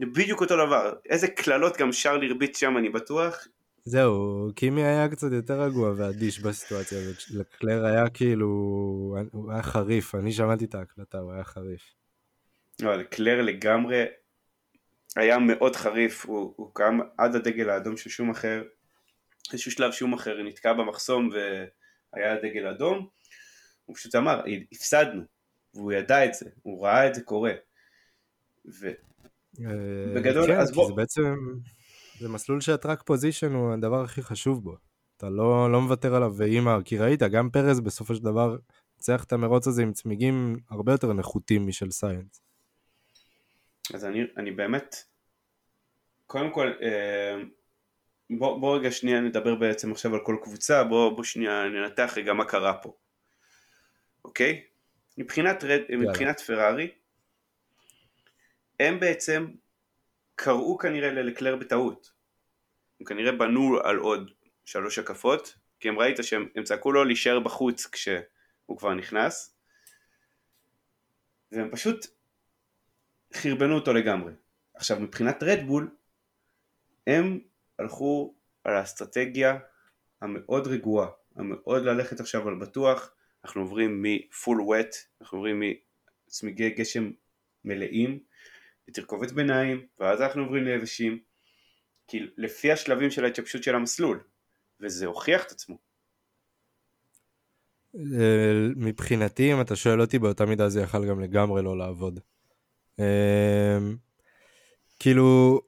[0.00, 0.92] בדיוק אותו דבר.
[1.08, 3.46] איזה קללות גם שארל הרביץ שם אני בטוח.
[3.84, 8.46] זהו, קימי היה קצת יותר רגוע ואדיש בסיטואציה הזאת, לקלר היה כאילו,
[9.32, 11.82] הוא היה חריף, אני שמעתי את ההקלטה, הוא היה חריף.
[12.82, 14.04] אבל קלר לגמרי
[15.16, 18.62] היה מאוד חריף, הוא, הוא קם עד הדגל האדום של שום אחר,
[19.52, 23.08] איזשהו שלב שום אחר נתקע במחסום והיה הדגל האדום,
[23.84, 25.22] הוא פשוט אמר, הפסדנו,
[25.74, 27.52] והוא ידע את זה, הוא ראה את זה קורה.
[28.64, 30.86] ובגדול, כן, אז בוא...
[30.86, 31.34] זה בעצם,
[32.20, 34.76] זה מסלול שה track position הוא הדבר הכי חשוב בו.
[35.16, 38.56] אתה לא, לא מוותר עליו ואימא, כי ראית, גם פרז בסופו של דבר
[38.96, 42.45] ניצח את המרוץ הזה עם צמיגים הרבה יותר נחותים משל סיינס.
[43.94, 44.96] אז אני, אני באמת,
[46.26, 47.36] קודם כל, אה,
[48.30, 52.32] בוא, בוא רגע שנייה נדבר בעצם עכשיו על כל קבוצה, בוא, בוא שנייה ננתח רגע
[52.32, 52.96] מה קרה פה,
[54.24, 54.64] אוקיי?
[55.18, 56.90] מבחינת, רד, מבחינת פרארי,
[58.80, 59.46] הם בעצם
[60.34, 62.12] קראו כנראה ללקלר בטעות,
[63.00, 64.30] הם כנראה בנו על עוד
[64.64, 69.56] שלוש הקפות, כי הם ראית שהם צעקו לו להישאר בחוץ כשהוא כבר נכנס,
[71.52, 72.15] והם פשוט
[73.34, 74.32] חרבנו אותו לגמרי.
[74.74, 75.96] עכשיו מבחינת רדבול,
[77.06, 77.40] הם
[77.78, 78.34] הלכו
[78.64, 79.58] על האסטרטגיה
[80.20, 83.10] המאוד רגועה, המאוד ללכת עכשיו על בטוח,
[83.44, 85.62] אנחנו עוברים מפול ווט, אנחנו עוברים
[86.26, 87.10] מצמיגי גשם
[87.64, 88.18] מלאים
[88.88, 91.18] לתרכובת ביניים, ואז אנחנו עוברים ליבשים,
[92.08, 94.20] כי לפי השלבים של ההתייבשות של המסלול,
[94.80, 95.78] וזה הוכיח את עצמו.
[97.94, 102.20] אה, מבחינתי, אם אתה שואל אותי, באותה מידה זה יכל גם לגמרי לא לעבוד.
[102.98, 103.96] אמ,
[104.98, 105.60] כאילו,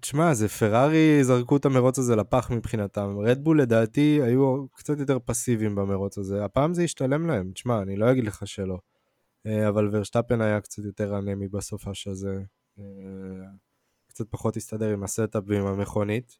[0.00, 3.18] תשמע, זה פרארי זרקו את המרוץ הזה לפח מבחינתם.
[3.18, 6.44] רדבול לדעתי היו קצת יותר פסיביים במרוץ הזה.
[6.44, 8.78] הפעם זה השתלם להם, תשמע, אני לא אגיד לך שלא.
[9.46, 12.40] אה, אבל ורשטפן היה קצת יותר אנמי בסופש הזה.
[12.78, 12.84] אה,
[14.08, 16.38] קצת פחות הסתדר עם ה setup ועם המכונית.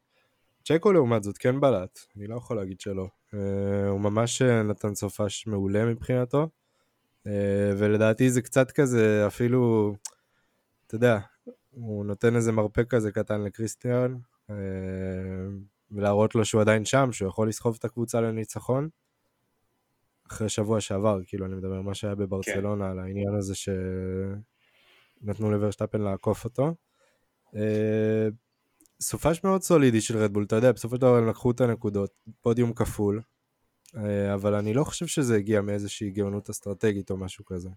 [0.64, 3.08] צ'קו לעומת זאת כן בלט, אני לא יכול להגיד שלא.
[3.34, 6.48] אה, הוא ממש נתן סופש מעולה מבחינתו.
[7.26, 9.94] אה, ולדעתי זה קצת כזה אפילו,
[10.86, 11.18] אתה יודע,
[11.70, 14.16] הוא נותן איזה מרפק כזה קטן לקריסטיאן,
[14.50, 14.56] אה,
[15.90, 18.88] ולהראות לו שהוא עדיין שם, שהוא יכול לסחוב את הקבוצה לניצחון.
[20.30, 22.90] אחרי שבוע שעבר, כאילו אני מדבר מה שהיה בברצלונה, כן.
[22.90, 26.74] על העניין הזה שנתנו לוורשטפן לעקוף אותו.
[27.56, 28.28] אה,
[29.00, 32.72] סופש מאוד סולידי של רדבול, אתה יודע, בסופו של דבר הם לקחו את הנקודות, פודיום
[32.72, 33.20] כפול,
[34.34, 37.68] אבל אני לא חושב שזה הגיע מאיזושהי גאונות אסטרטגית או משהו כזה.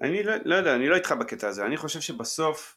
[0.00, 2.76] אני לא, לא יודע, אני לא איתך בקטע הזה, אני חושב שבסוף,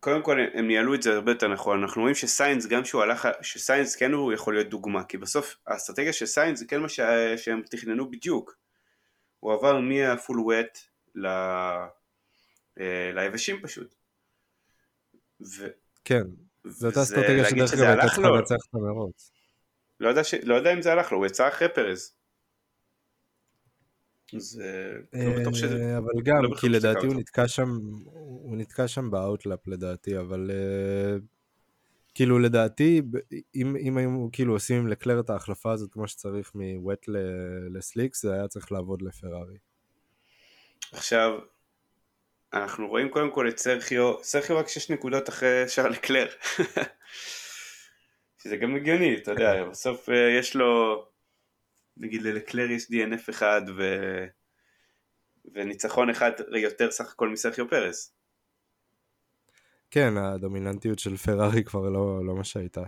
[0.00, 3.28] קודם כל הם ניהלו את זה הרבה יותר נכון, אנחנו רואים שסיינס גם שהוא הלך,
[3.42, 7.00] שסיינס כן הוא יכול להיות דוגמה, כי בסוף האסטרטגיה של סיינס זה כן מה ש...
[7.36, 8.56] שהם תכננו בדיוק,
[9.40, 10.78] הוא עבר מהפול ווט
[11.14, 11.26] ל...
[12.80, 13.94] אה, ליבשים פשוט.
[15.40, 15.66] ו...
[16.04, 16.22] כן,
[16.64, 19.39] זאת האסטרטגיה שדרך אגב הייתה צריכה לנצח את המרוץ.
[20.00, 20.34] לא יודע, ש...
[20.34, 22.14] לא יודע אם זה הלך לו, הוא יצא אחרי פרז.
[24.36, 25.76] זה לא בטוח שזה...
[25.76, 27.68] אה, אבל גם, לא כי לדעתי הוא נתקע שם,
[28.04, 31.16] הוא נתקע שם ב outlap לדעתי, אבל אה,
[32.14, 33.02] כאילו לדעתי,
[33.54, 37.06] אם, אם היו כאילו עושים לקלר את ההחלפה הזאת כמו שצריך מווט
[37.74, 39.56] לסליקס, זה היה צריך לעבוד לפרארי.
[40.92, 41.38] עכשיו,
[42.52, 46.26] אנחנו רואים קודם כל את סרחיו, סרחיו רק 6 נקודות אחרי שער לקלר.
[48.42, 51.04] שזה גם הגיוני, אתה יודע, בסוף אה, יש לו,
[51.96, 53.82] נגיד ללקלר יש DNF אחד ו...
[55.54, 58.14] וניצחון אחד יותר סך הכל מסרחיו פרס.
[59.90, 62.82] כן, הדומיננטיות של פרארי כבר לא, לא מה שהייתה.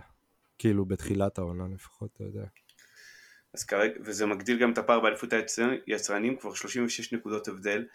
[0.57, 2.43] כאילו בתחילת העונה לפחות, אתה יודע.
[3.53, 5.33] אז כרגע, וזה מגדיל גם את הפער באליפות
[5.87, 7.85] היצרנים, כבר 36 נקודות הבדל.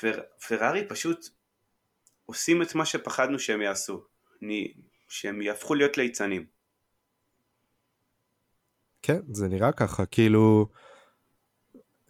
[0.00, 1.28] פר, פרארי פשוט
[2.26, 4.04] עושים את מה שפחדנו שהם יעשו,
[5.12, 6.46] שהם יהפכו להיות ליצנים.
[9.02, 10.68] כן, זה נראה ככה, כאילו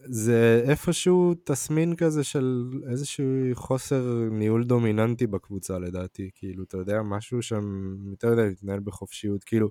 [0.05, 7.43] זה איפשהו תסמין כזה של איזשהו חוסר ניהול דומיננטי בקבוצה לדעתי, כאילו, אתה יודע, משהו
[7.43, 9.71] שם יותר יודע להתנהל בחופשיות, כאילו,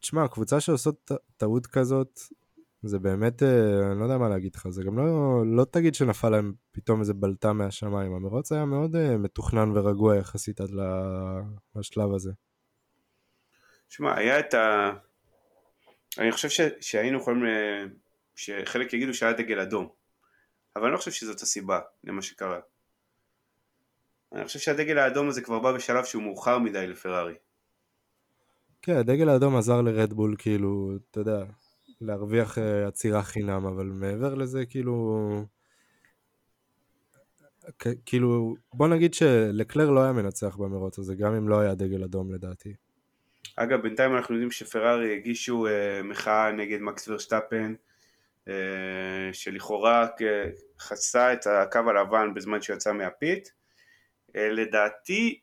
[0.00, 2.20] תשמע, קבוצה שעושות טעות כזאת,
[2.82, 6.28] זה באמת, אה, אני לא יודע מה להגיד לך, זה גם לא, לא תגיד שנפל
[6.28, 10.70] להם פתאום איזה בלטה מהשמיים, המרוץ היה מאוד אה, מתוכנן ורגוע יחסית עד
[11.76, 12.32] לשלב הזה.
[13.88, 14.90] שמע, היה את ה...
[16.18, 16.60] אני חושב ש...
[16.80, 17.84] שהיינו יכולים, אה,
[18.36, 19.88] שחלק יגידו שהיה דגל אדום,
[20.76, 22.60] אבל אני לא חושב שזאת הסיבה למה שקרה.
[24.32, 27.34] אני חושב שהדגל האדום הזה כבר בא בשלב שהוא מאוחר מדי לפרארי.
[28.82, 31.44] כן, הדגל האדום עזר לרדבול, כאילו, אתה יודע,
[32.00, 35.28] להרוויח אה, עצירה חינם, אבל מעבר לזה, כאילו...
[38.06, 42.34] כאילו, בוא נגיד שלקלר לא היה מנצח במרוץ הזה, גם אם לא היה דגל אדום
[42.34, 42.74] לדעתי.
[43.56, 47.74] אגב, בינתיים אנחנו יודעים שפרארי הגישו אה, מחאה נגד מקס ורשטפן,
[48.48, 50.06] אה, שלכאורה
[50.80, 53.48] חצה את הקו הלבן בזמן שיצא מהפיט.
[54.36, 55.40] אה, לדעתי,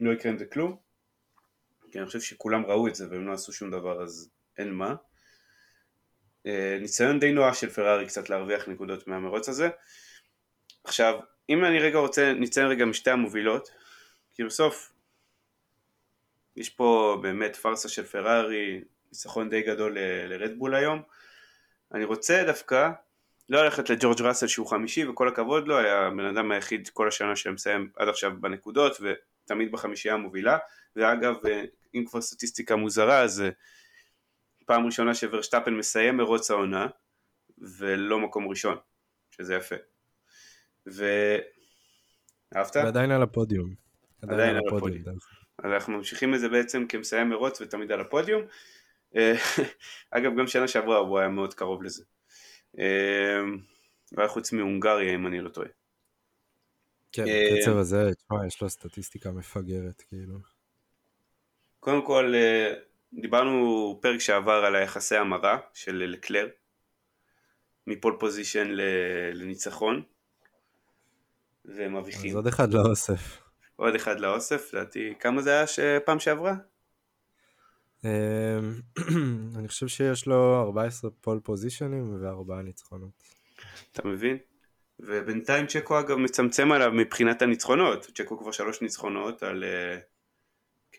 [0.00, 0.76] לא יקרה עם זה כלום,
[1.92, 4.94] כי אני חושב שכולם ראו את זה והם לא עשו שום דבר, אז אין מה.
[6.46, 9.68] אה, ניסיון די נואש של פרארי קצת להרוויח נקודות מהמרוץ הזה.
[10.84, 13.70] עכשיו, אם אני רגע רוצה, נציין רגע משתי המובילות,
[14.32, 14.92] כי בסוף
[16.56, 18.80] יש פה באמת פארסה של פרארי,
[19.12, 21.02] ניצחון די גדול לרדבול היום.
[21.94, 22.90] אני רוצה דווקא
[23.48, 27.36] לא ללכת לג'ורג' ראסל שהוא חמישי וכל הכבוד לו, היה הבן אדם היחיד כל השנה
[27.36, 30.58] שמסיים עד עכשיו בנקודות ותמיד בחמישייה המובילה,
[30.96, 31.34] ואגב
[31.94, 33.44] אם כבר סטטיסטיקה מוזרה אז
[34.70, 36.86] פעם ראשונה שוורשטפן מסיים מרוץ העונה
[37.58, 38.76] ולא מקום ראשון,
[39.30, 39.76] שזה יפה.
[40.86, 41.04] ו...
[42.56, 42.76] אהבת?
[42.76, 43.74] ועדיין על הפודיום.
[44.22, 45.04] עדיין, עדיין על הפודיום.
[45.58, 48.42] אז אנחנו ממשיכים את זה בעצם כמסיים מרוץ ותמיד על הפודיום.
[49.16, 49.34] אה,
[50.16, 52.04] אגב גם שנה שעברה הוא היה מאוד קרוב לזה.
[52.78, 53.40] אה,
[54.12, 55.68] והיה חוץ מהונגריה אם אני לא טועה.
[57.12, 60.38] כן, בקצב אה, הזה, תשמע, יש לו סטטיסטיקה מפגרת, כאילו.
[61.80, 62.34] קודם כל,
[63.12, 66.48] דיברנו פרק שעבר על היחסי המרה של לקלר,
[67.86, 68.68] מ pole position
[69.32, 70.02] לניצחון,
[71.64, 72.30] והם מביכים.
[72.30, 73.42] אז עוד אחד לאוסף.
[73.76, 76.54] עוד אחד לאוסף, לדעתי, כמה זה היה שפעם שעברה?
[78.04, 78.10] אמ,
[79.58, 83.24] אני חושב שיש לו 14 pole פוזיישנים וארבעה ניצחונות.
[83.92, 84.38] אתה מבין?
[85.00, 89.98] ובינתיים צ'קו אגב מצמצם עליו מבחינת הניצחונות, צ'קו כבר שלוש ניצחונות על, אה,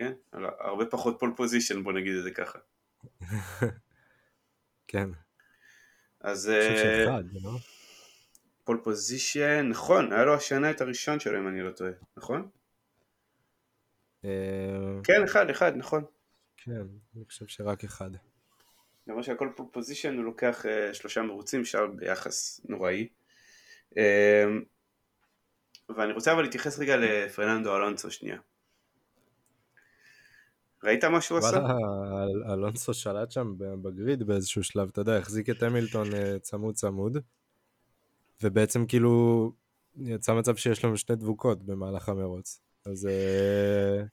[0.01, 0.13] כן,
[0.59, 2.59] הרבה פחות pole position בוא נגיד את זה ככה.
[4.87, 5.09] כן.
[6.19, 6.49] אז...
[6.49, 7.51] אה, לא?
[8.63, 12.49] pole position, נכון, היה לו השנה את הראשון שלו אם אני לא טועה, נכון?
[14.25, 14.29] אה,
[15.03, 16.03] כן, אחד, אחד, נכון.
[16.57, 16.81] כן,
[17.15, 18.11] אני חושב שרק אחד.
[19.07, 23.07] למרות שהכל pole position הוא לוקח אה, שלושה מרוצים, שם ביחס נוראי.
[25.89, 28.37] ואני רוצה אבל להתייחס רגע לפרננדו אלונסו שנייה.
[30.83, 31.57] ראית מה שהוא עשה?
[32.53, 37.17] אלונסו שלט שם בגריד באיזשהו שלב, אתה יודע, החזיק את המילטון אה, צמוד צמוד,
[38.43, 39.53] ובעצם כאילו
[39.95, 42.61] יצא מצב שיש לנו שתי דבוקות במהלך המרוץ.
[42.85, 44.03] אז אה,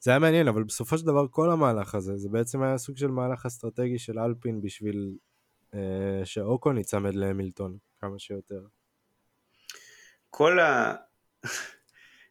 [0.00, 3.08] זה היה מעניין, אבל בסופו של דבר כל המהלך הזה, זה בעצם היה סוג של
[3.08, 5.16] מהלך אסטרטגי של אלפין בשביל
[5.74, 8.60] אה, שאוקון ייצמד להמילטון כמה שיותר.
[10.30, 10.94] כל ה...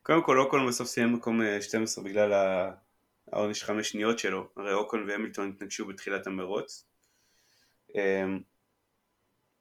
[0.03, 2.33] קודם כל אוקון בסוף סיים מקום 12 בגלל
[3.33, 6.85] העונש חמש שניות שלו, הרי אוקון והמילטון התנגשו בתחילת המרוץ
[7.95, 8.39] אמ,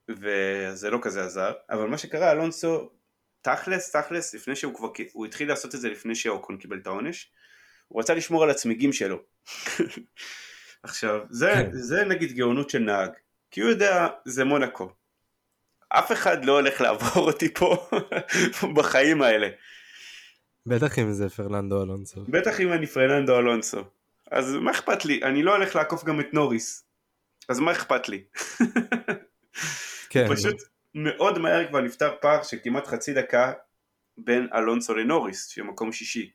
[0.08, 2.90] וזה לא כזה עזר, אבל מה שקרה אלונסו
[3.42, 7.32] תכלס תכלס לפני שהוא כבר, הוא התחיל לעשות את זה לפני שאוקון קיבל את העונש,
[7.88, 9.22] הוא רצה לשמור על הצמיגים שלו.
[10.82, 11.70] עכשיו זה, כן.
[11.72, 13.10] זה נגיד גאונות של נהג,
[13.50, 14.92] כי הוא יודע זה מונקו,
[15.88, 17.88] אף אחד לא הולך לעבור אותי פה
[18.76, 19.48] בחיים האלה.
[20.66, 22.24] בטח אם זה פרננדו אלונסו.
[22.28, 23.84] בטח אם אני פרננדו אלונסו.
[24.30, 25.20] אז מה אכפת לי?
[25.22, 26.84] אני לא הולך לעקוף גם את נוריס.
[27.48, 28.24] אז מה אכפת לי?
[30.10, 30.26] כן.
[30.34, 30.62] פשוט
[30.94, 33.52] מאוד מהר כבר נפתר פער של כמעט חצי דקה
[34.18, 36.30] בין אלונסו לנוריס, שהוא מקום שישי.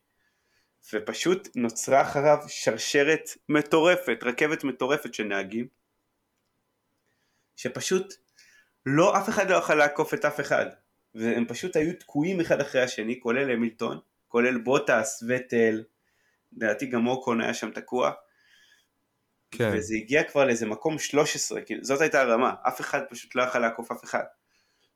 [0.94, 5.68] ופשוט נוצרה אחריו שרשרת מטורפת, רכבת מטורפת של נהגים,
[7.56, 8.14] שפשוט
[8.86, 10.66] לא, אף אחד לא יכול לעקוף את אף אחד.
[11.16, 15.84] והם פשוט היו תקועים אחד אחרי השני, כולל המילטון, כולל בוטס, וטל,
[16.54, 18.12] לדעתי גם אוקון היה שם תקוע.
[19.52, 19.72] כן.
[19.74, 23.62] וזה הגיע כבר לאיזה מקום 13, כאילו זאת הייתה הרמה, אף אחד פשוט לא יכול
[23.62, 24.24] לעקוף אף אחד.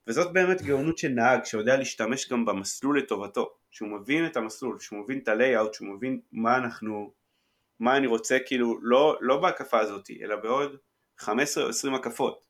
[0.07, 4.99] וזאת באמת גאונות של נהג שיודע להשתמש גם במסלול לטובתו, שהוא מבין את המסלול, שהוא
[4.99, 7.13] מבין את הלייאאוט, שהוא מבין מה אנחנו,
[7.79, 10.77] מה אני רוצה, כאילו לא, לא בהקפה הזאת, אלא בעוד
[11.17, 12.45] 15 או 20 הקפות.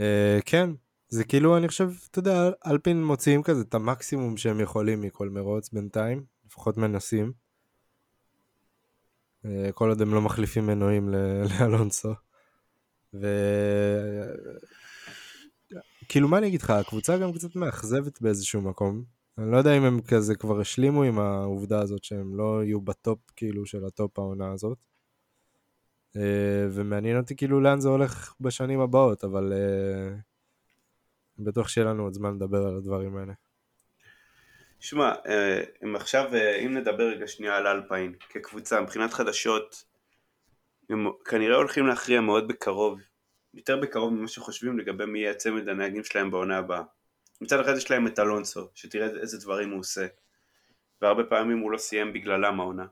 [0.00, 0.02] Uh,
[0.46, 0.70] כן,
[1.14, 5.70] זה כאילו, אני חושב, אתה יודע, אלפין מוציאים כזה את המקסימום שהם יכולים מכל מרוץ
[5.72, 7.32] בינתיים, לפחות מנסים.
[9.44, 11.08] Uh, כל עוד הם לא מחליפים מנועים
[11.60, 12.12] לאלונסו.
[13.14, 13.26] ו...
[16.08, 19.04] כאילו, מה אני אגיד לך, הקבוצה גם קצת מאכזבת באיזשהו מקום.
[19.38, 22.89] אני לא יודע אם הם כזה כבר השלימו עם העובדה הזאת שהם לא יהיו ב
[22.89, 24.78] top כאילו של ה top העונה הזאת.
[26.16, 30.33] אה, ומעניין אותי כאילו לאן זה הולך בשנים הבאות, אבל אה,
[31.38, 33.32] בטוח שיהיה לנו עוד זמן לדבר על הדברים האלה.
[34.80, 36.30] שמע, אה, אם עכשיו,
[36.64, 39.84] אם נדבר רגע שנייה על אלפיין כקבוצה, מבחינת חדשות,
[40.90, 43.00] הם כנראה הולכים להכריע מאוד בקרוב,
[43.54, 46.82] יותר בקרוב ממה שחושבים לגבי מי יהיה צמד הנהגים שלהם בעונה הבאה.
[47.40, 50.06] מצד אחד יש להם את אלונסו, שתראה איזה דברים הוא עושה,
[51.02, 52.86] והרבה פעמים הוא לא סיים בגללם העונה.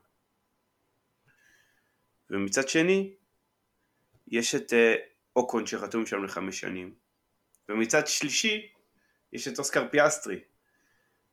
[2.29, 3.13] ומצד שני
[4.27, 4.99] יש את אה,
[5.35, 6.93] אוקון שחתום שם לחמש שנים
[7.69, 8.67] ומצד שלישי
[9.33, 10.39] יש את אוסקר פיאסטרי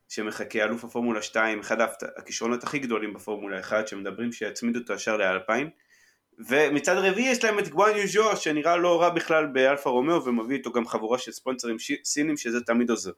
[0.09, 1.77] שמחכה אלוף הפורמולה 2 אחד
[2.17, 5.69] הכישרונות הכי גדולים בפורמולה 1 שמדברים שיצמיד אותו ישר לאלפין.
[6.47, 10.71] ומצד רביעי יש להם את גואניו ז'ו שנראה לא רע בכלל באלפה רומאו ומביא איתו
[10.71, 13.11] גם חבורה של ספונסרים סינים שזה תמיד עוזר.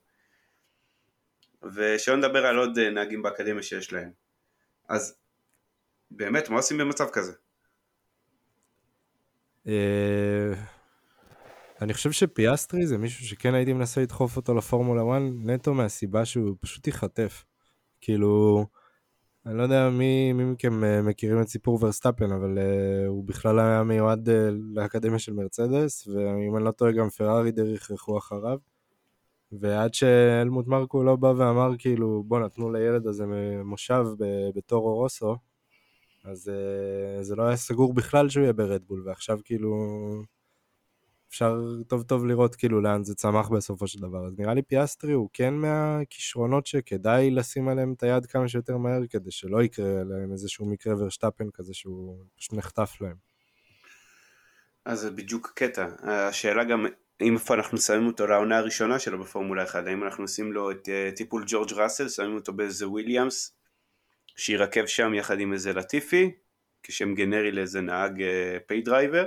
[1.74, 4.10] ושלא נדבר על עוד אה, נהגים באקדמיה שיש להם.
[4.88, 5.16] אז
[6.10, 7.32] באמת מה עושים במצב כזה?
[11.84, 16.56] אני חושב שפיאסטרי זה מישהו שכן הייתי מנסה לדחוף אותו לפורמולה 1 נטו מהסיבה שהוא
[16.60, 17.44] פשוט ייחטף.
[18.00, 18.64] כאילו,
[19.46, 23.58] אני לא יודע מי, מי מכם אה, מכירים את סיפור ורסטאפן, אבל אה, הוא בכלל
[23.58, 24.32] היה מיועד אה,
[24.74, 28.58] לאקדמיה של מרצדס, ואם אני לא טועה גם פרארי די רחרחו אחריו.
[29.52, 33.24] ועד שהלמוט מרקו לא בא ואמר כאילו בוא ניתן לילד הזה
[33.64, 34.04] מושב
[34.56, 35.36] בטורו רוסו,
[36.24, 39.76] אז אה, זה לא היה סגור בכלל שהוא יהיה ברדבול, ועכשיו כאילו
[41.34, 44.26] אפשר טוב טוב לראות כאילו לאן זה צמח בסופו של דבר.
[44.26, 49.00] אז נראה לי פיאסטרי הוא כן מהכישרונות שכדאי לשים עליהם את היד כמה שיותר מהר,
[49.10, 53.16] כדי שלא יקרה להם איזשהו מקרה ורשטפן כזה שהוא פשוט נחטף להם.
[54.84, 55.86] אז זה בדיוק הקטע.
[56.02, 56.86] השאלה גם
[57.20, 60.88] אם איפה אנחנו שמים אותו לעונה הראשונה שלו בפורמולה 1, האם אנחנו עושים לו את
[60.88, 63.56] אה, טיפול ג'ורג' ראסל, שמים אותו באיזה וויליאמס,
[64.36, 66.30] שירכב שם יחד עם איזה לטיפי,
[66.82, 68.22] כשם גנרי לאיזה נהג
[68.66, 69.26] pay אה, driver,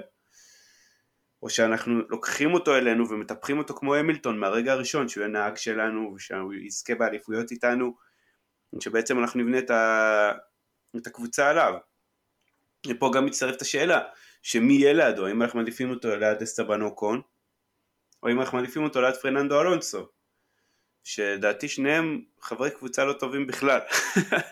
[1.44, 6.14] או שאנחנו לוקחים אותו אלינו ומטפחים אותו כמו המילטון מהרגע הראשון, שהוא יהיה נהג שלנו
[6.16, 7.96] ושהוא יזכה באליפויות איתנו,
[8.80, 10.32] שבעצם אנחנו נבנה את, ה...
[10.98, 11.74] את הקבוצה עליו.
[12.88, 14.02] ופה גם מצטרפת השאלה,
[14.42, 17.22] שמי יהיה לידו, האם אנחנו מעדיפים אותו ליד אסטבן אוקון,
[18.24, 20.08] או אם אנחנו מעדיפים אותו ליד פרננדו אלונסו.
[21.04, 23.80] שלדעתי שניהם חברי קבוצה לא טובים בכלל,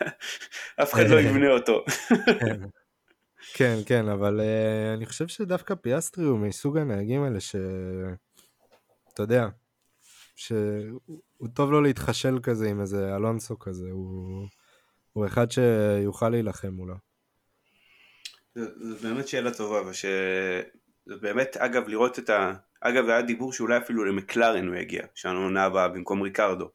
[0.82, 1.84] אף אחד לא יבנה אותו.
[3.54, 3.76] כן.
[3.86, 7.56] כן, אבל אה, אני חושב שדווקא פיאסטרי הוא מסוג הנהגים האלה ש...
[9.14, 9.48] אתה יודע,
[10.36, 14.46] שהוא טוב לו להתחשל כזה עם איזה אלונסו כזה, הוא,
[15.12, 16.94] הוא אחד שיוכל להילחם מולו.
[18.54, 20.04] זו באמת שאלה טובה, וש...
[21.06, 22.52] זה באמת, אגב, לראות את ה...
[22.80, 26.70] אגב, היה דיבור שאולי אפילו למקלרן הוא יגיע, שהעונה הבאה במקום ריקרדו.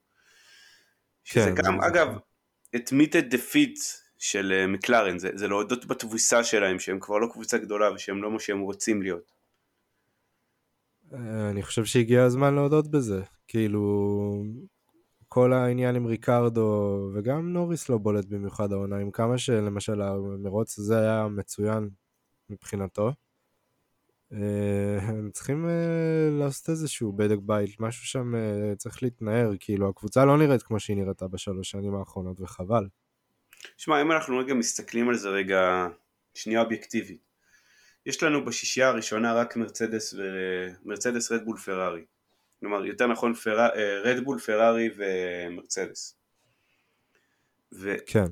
[1.23, 2.07] שזה כן, גם, זה אגב,
[2.75, 3.79] admitted defeat
[4.21, 8.31] של אה, מקלרן, זה, זה להודות בתבוסה שלהם, שהם כבר לא קבוצה גדולה ושהם לא
[8.31, 9.31] מה שהם רוצים להיות.
[11.13, 13.21] אה, אני חושב שהגיע הזמן להודות בזה.
[13.47, 14.43] כאילו,
[15.27, 20.99] כל העניין עם ריקרדו, וגם נוריס לא בולט במיוחד העונה, עם כמה שלמשל המרוץ הזה
[20.99, 21.89] היה מצוין
[22.49, 23.11] מבחינתו.
[24.33, 25.65] אה, הם צריכים
[26.31, 28.33] לעשות איזשהו בדק בית, משהו שם
[28.77, 32.87] צריך להתנער, כאילו הקבוצה לא נראית כמו שהיא נראתה בשלוש שנים האחרונות, וחבל.
[33.77, 35.87] שמע, אם אנחנו רגע מסתכלים על זה רגע,
[36.33, 37.31] שנייה אובייקטיבית,
[38.05, 42.05] יש לנו בשישייה הראשונה רק מרצדס ומרצדס רדבול פרארי.
[42.59, 43.67] כלומר, יותר נכון פר...
[44.03, 46.17] רדבול, פרארי ומרצדס.
[47.73, 47.95] ו...
[48.05, 48.25] כן.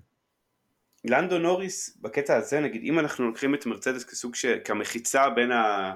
[1.05, 4.45] לנדו נוריס בקטע הזה, נגיד, אם אנחנו לוקחים את מרצדס כסוג ש...
[4.45, 5.95] כמחיצה בין ה...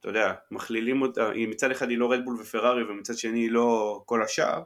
[0.00, 4.22] אתה יודע, מכלילים אותה, מצד אחד היא לא רדבול ופרארי ומצד שני היא לא כל
[4.22, 4.62] השאר,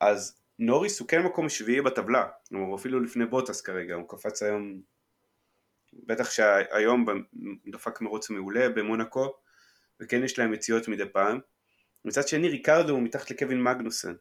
[0.00, 4.80] אז נוריס הוא כן מקום שביעי בטבלה, הוא אפילו לפני בוטס כרגע, הוא קפץ היום,
[5.92, 7.06] בטח שהיום
[7.66, 9.34] דפק מרוץ מעולה במונקו,
[10.00, 11.38] וכן יש להם יציאות מדי פעם.
[12.04, 14.14] מצד שני ריקרדו הוא מתחת לקווין מגנוסן,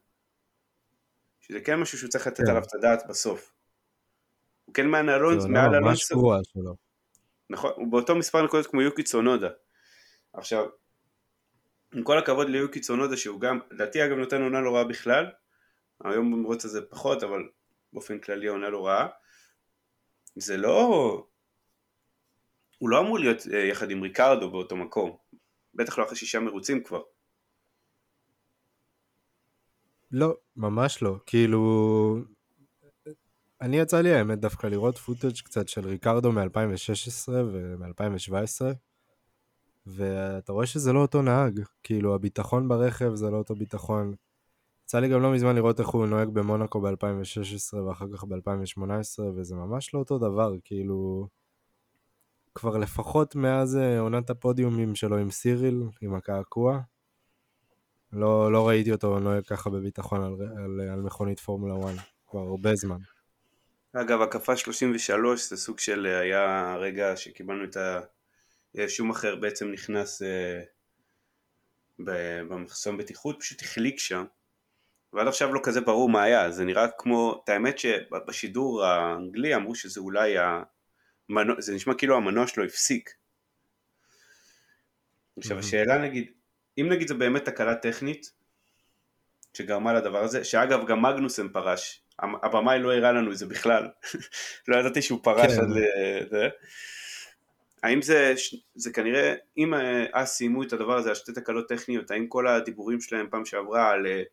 [1.40, 2.50] שזה כן משהו שהוא צריך לתת כן.
[2.50, 3.54] עליו את הדעת בסוף.
[4.66, 6.34] הוא כן מעל אלונסו, מעל אלונסו.
[7.50, 9.50] נכון, הוא באותו מספר נקודות כמו יוקי צונודה.
[10.34, 10.66] עכשיו,
[11.94, 15.26] עם כל הכבוד ליוקי צונודה שהוא גם, לדעתי אגב נותן עונה לא רעה בכלל,
[16.04, 17.50] היום במרוץ הזה פחות, אבל
[17.94, 19.08] באופן כללי עונה לא רעה.
[20.36, 21.28] זה לא...
[22.78, 25.18] הוא לא אמור להיות אה, יחד עם ריקרדו באותו מקום.
[25.74, 27.02] בטח לא אחרי שישה מרוצים כבר.
[30.12, 31.16] לא, ממש לא.
[31.26, 32.18] כאילו...
[33.62, 38.62] אני יצא לי האמת דווקא לראות פוטאג' קצת של ריקרדו מ-2016 ומ-2017
[39.86, 44.16] ואתה רואה שזה לא אותו נהג, כאילו הביטחון ברכב זה לא אותו ביטחון,
[44.88, 49.56] יצא לי גם לא מזמן לראות איך הוא נוהג במונקו ב-2016 ואחר כך ב-2018 וזה
[49.56, 51.28] ממש לא אותו דבר, כאילו...
[52.56, 56.80] כבר לפחות מאז אה, עונת הפודיומים שלו עם סיריל, עם הקעקוע,
[58.14, 60.34] לא, לא ראיתי אותו נוהג ככה בביטחון על,
[60.64, 62.98] על, על מכונית פורמולה 1, כבר הרבה זמן.
[63.94, 68.00] אגב, הקפה 33 זה סוג של, אה, היה רגע שקיבלנו את ה...
[68.78, 70.62] אה, שום אחר בעצם נכנס אה,
[72.50, 74.26] במחסום בטיחות, פשוט החליק שם,
[75.14, 79.76] ועד עכשיו לא כזה ברור מה היה, זה נראה כמו, את האמת שבשידור האנגלי אמרו
[79.76, 80.36] שזה אולי
[81.30, 83.10] המנוע, זה נשמע כאילו המנוע שלו הפסיק.
[85.38, 86.32] עכשיו השאלה נגיד,
[86.78, 88.32] אם נגיד זה באמת תקלה טכנית
[89.54, 93.88] שגרמה לדבר הזה, שאגב גם מגנוסן פרש, הבמאי לא הראה לנו את זה בכלל,
[94.68, 95.62] לא ידעתי שהוא פרש כן.
[95.62, 96.48] עד לזה.
[97.84, 98.34] האם זה,
[98.76, 102.48] זה כנראה, אם אה, אז סיימו את הדבר הזה על שתי תקלות טכניות, האם כל
[102.48, 104.24] הדיבורים שלהם פעם שעברה על אה,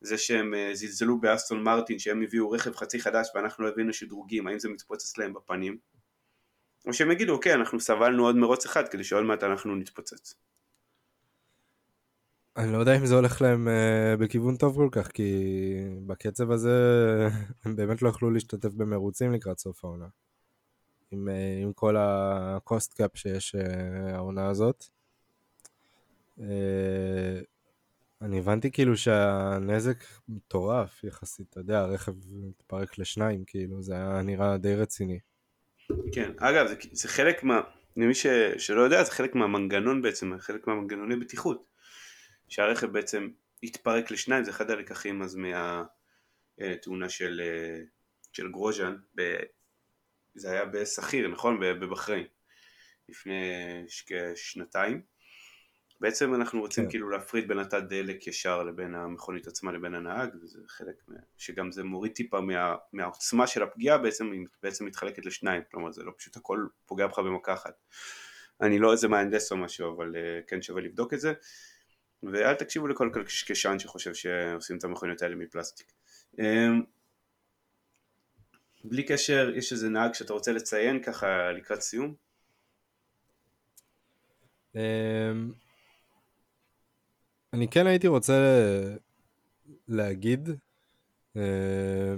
[0.00, 4.46] זה שהם אה, זלזלו באסטון מרטין, שהם הביאו רכב חצי חדש ואנחנו לא הבינו שדרוגים,
[4.46, 5.78] האם זה מתפוצץ להם בפנים?
[6.86, 10.34] או שהם יגידו, אוקיי, אנחנו סבלנו עוד מרוץ אחד כדי שעוד מעט אנחנו נתפוצץ.
[12.56, 15.34] אני לא יודע אם זה הולך להם uh, בכיוון טוב כל כך, כי
[16.06, 16.70] בקצב הזה
[17.64, 20.06] הם באמת לא יכלו להשתתף במרוצים לקראת סוף העונה.
[21.10, 23.54] עם, uh, עם כל הקוסט קאפ שיש
[24.14, 24.84] העונה הזאת.
[28.22, 32.12] אני הבנתי כאילו שהנזק מטורף יחסית, אתה יודע, הרכב
[32.48, 35.18] התפרק לשניים, כאילו, זה היה נראה די רציני.
[36.12, 37.60] כן, אגב, זה, זה חלק מה...
[37.96, 38.26] למי ש,
[38.58, 41.64] שלא יודע, זה חלק מהמנגנון בעצם, חלק מהמנגנוני בטיחות.
[42.48, 43.28] שהרכב בעצם
[43.62, 45.38] התפרק לשניים, זה אחד הלקחים אז
[46.58, 47.40] מהתאונה של,
[48.32, 49.36] של גרוז'אן, ב,
[50.34, 51.60] זה היה בשכיר, נכון?
[51.60, 52.26] בבחריין,
[53.08, 53.42] לפני
[54.06, 55.02] כשנתיים.
[56.00, 56.90] בעצם אנחנו רוצים כן.
[56.90, 61.16] כאילו להפריד בין התא דלק ישר לבין המכונית עצמה לבין הנהג וזה חלק מה...
[61.36, 62.76] שגם זה מוריד טיפה מה...
[62.92, 67.18] מהעוצמה של הפגיעה בעצם היא בעצם מתחלקת לשניים כלומר זה לא פשוט הכל פוגע בך
[67.18, 67.74] במכה אחת
[68.60, 71.32] אני לא איזה מהנדס או משהו אבל uh, כן שווה לבדוק את זה
[72.22, 75.92] ואל תקשיבו לכל קשקשן שחושב שעושים את המכוניות האלה מפלסטיק
[76.36, 76.42] um,
[78.84, 82.14] בלי קשר יש איזה נהג שאתה רוצה לציין ככה לקראת סיום?
[87.52, 88.34] אני כן הייתי רוצה
[89.88, 90.48] להגיד
[91.36, 92.14] אה,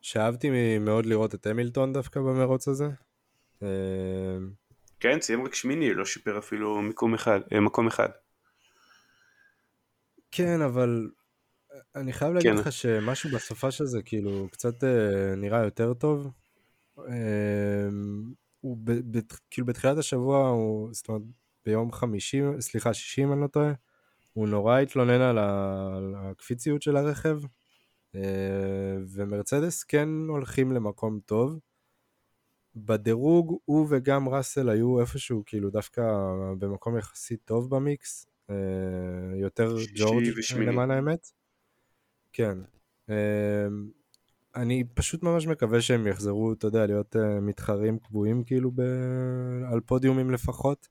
[0.00, 2.88] שאהבתי מאוד לראות את המילטון דווקא במרוץ הזה.
[3.62, 3.68] אה,
[5.00, 8.08] כן, סיים רק שמיני, לא שיפר אפילו מקום אחד, אה, מקום אחד.
[10.30, 11.10] כן, אבל
[11.94, 12.58] אני חייב להגיד כן.
[12.58, 16.30] לך שמשהו בסופה של זה כאילו קצת אה, נראה יותר טוב.
[18.60, 21.22] הוא ב, ב, כאילו בתחילת השבוע, הוא, זאת אומרת
[21.66, 23.72] ביום חמישי, סליחה, שישי אם אני לא טועה,
[24.32, 25.38] הוא נורא התלונן על,
[26.16, 27.40] הקפיציות של הרכב,
[28.14, 31.58] אה, ומרצדס כן הולכים למקום טוב.
[32.76, 36.02] בדירוג הוא וגם ראסל היו איפשהו כאילו דווקא
[36.58, 38.56] במקום יחסית טוב במיקס, אה,
[39.36, 40.24] יותר ג'ורג'
[40.56, 41.30] למען האמת.
[42.32, 42.58] כן.
[43.08, 43.14] אמ,
[44.56, 48.80] אני פשוט ממש מקווה שהם יחזרו, אתה יודע, להיות מתחרים קבועים כאילו ב...
[49.72, 50.88] על פודיומים לפחות.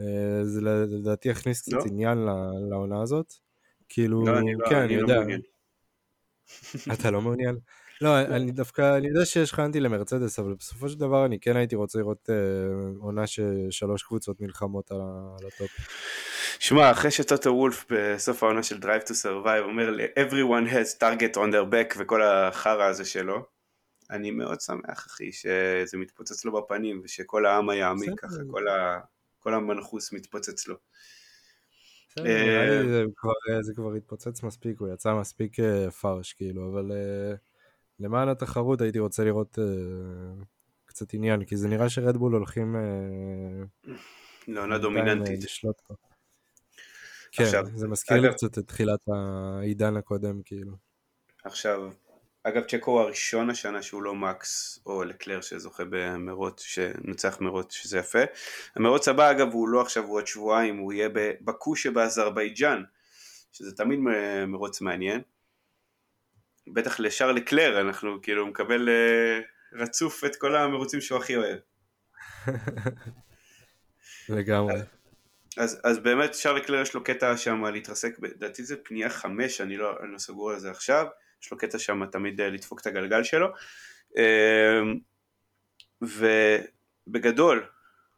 [0.00, 0.04] Uh,
[0.42, 1.84] זה לדעתי יכניס קצת לא.
[1.86, 2.18] עניין
[2.70, 3.32] לעונה הזאת.
[3.88, 5.18] כאילו, לא, אני לא, כן, אני, אני לא יודע.
[5.18, 5.40] מעוניין.
[6.94, 7.58] אתה לא מעוניין?
[8.02, 11.56] לא, אני דווקא, אני יודע שיש לך אנטי למרצדס, אבל בסופו של דבר אני כן
[11.56, 15.00] הייתי רוצה לראות uh, עונה ששלוש קבוצות נלחמות על,
[15.40, 15.70] על הטופ.
[16.58, 21.36] שמע, אחרי שטוטו וולף בסוף העונה של Drive to Survive אומר לי everyone has target
[21.36, 23.44] on their back וכל החרא הזה שלו,
[24.10, 29.00] אני מאוד שמח אחי שזה מתפוצץ לו בפנים ושכל העם היעמיק ככה, כל, ה...
[29.42, 30.76] כל המנחוס מתפוצץ לו.
[32.18, 37.34] אה, זה כבר התפוצץ מספיק, הוא יצא מספיק אה, פרש כאילו, אבל אה,
[38.00, 39.58] למען התחרות הייתי רוצה לראות
[40.84, 42.76] קצת עניין, כי זה נראה שרדבול הולכים...
[44.48, 45.40] לעונה דומיננטית.
[47.32, 50.76] כן, זה מזכיר לי קצת את תחילת העידן הקודם, כאילו.
[51.44, 51.90] עכשיו,
[52.44, 57.98] אגב צ'קו הוא הראשון השנה שהוא לא מקס או לקלר שזוכה במרוץ, שנוצח מרוץ שזה
[57.98, 58.18] יפה.
[58.76, 62.82] המרוץ הבא אגב הוא לא עכשיו הוא עוד שבועיים, הוא יהיה בבקו שבאזרבייג'אן,
[63.52, 63.98] שזה תמיד
[64.46, 65.20] מרוץ מעניין.
[66.66, 69.40] בטח לשאר לקלר אנחנו כאילו מקבל אה,
[69.72, 71.58] רצוף את כל המרוצים שהוא הכי אוהב.
[74.28, 74.74] לגמרי.
[75.56, 79.76] אז, אז באמת שרל קלר יש לו קטע שם להתרסק, לדעתי זה פנייה חמש, אני
[79.76, 81.06] לא, אני לא סגור על זה עכשיו,
[81.42, 83.46] יש לו קטע שם תמיד אה, לדפוק את הגלגל שלו.
[84.16, 84.98] אמ,
[86.02, 87.66] ובגדול,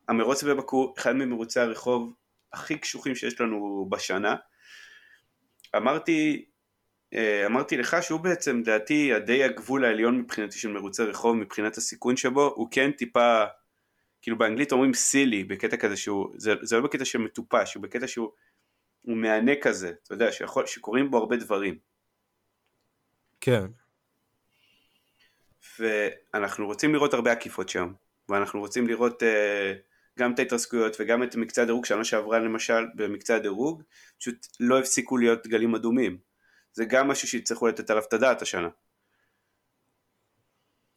[0.08, 2.14] המרוץ בבקו, אחד ממרוצי הרחוב
[2.52, 4.36] הכי קשוחים שיש לנו בשנה.
[5.76, 6.44] אמרתי,
[7.14, 12.16] אה, אמרתי לך שהוא בעצם, לדעתי, די הגבול העליון מבחינתי של מרוצי רחוב, מבחינת הסיכון
[12.16, 13.44] שבו, הוא כן טיפה
[14.22, 18.06] כאילו באנגלית אומרים סילי בקטע כזה שהוא, זה, זה לא בקטע של מטופש, הוא בקטע
[18.06, 18.30] שהוא
[19.02, 21.78] הוא מהנה כזה, אתה יודע, שיכול, שקורים בו הרבה דברים.
[23.44, 23.66] כן.
[25.78, 27.92] ואנחנו רוצים לראות הרבה עקיפות שם,
[28.28, 29.26] ואנחנו רוצים לראות uh,
[30.18, 33.82] גם את ההתרסקויות וגם את מקצה הדירוג, שנה שעברה למשל במקצה הדירוג,
[34.18, 36.18] פשוט לא הפסיקו להיות גלים אדומים.
[36.72, 38.68] זה גם משהו שיצטרכו לתת עליו את הדעת השנה.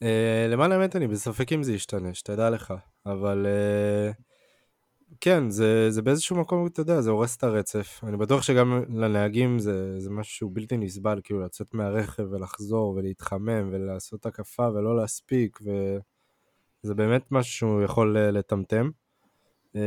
[0.03, 0.07] Uh,
[0.49, 2.73] למען האמת אני בספק אם זה ישתנה, שתדע לך,
[3.05, 4.26] אבל uh,
[5.21, 8.01] כן, זה, זה באיזשהו מקום, אתה יודע, זה הורס את הרצף.
[8.03, 13.69] אני בטוח שגם לנהגים זה, זה משהו שהוא בלתי נסבל, כאילו לצאת מהרכב ולחזור ולהתחמם
[13.71, 15.59] ולעשות הקפה ולא להספיק,
[16.83, 18.89] וזה באמת משהו שהוא יכול uh, לטמטם.
[19.73, 19.79] Uh,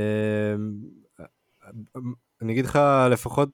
[2.43, 2.79] אני אגיד לך
[3.11, 3.49] לפחות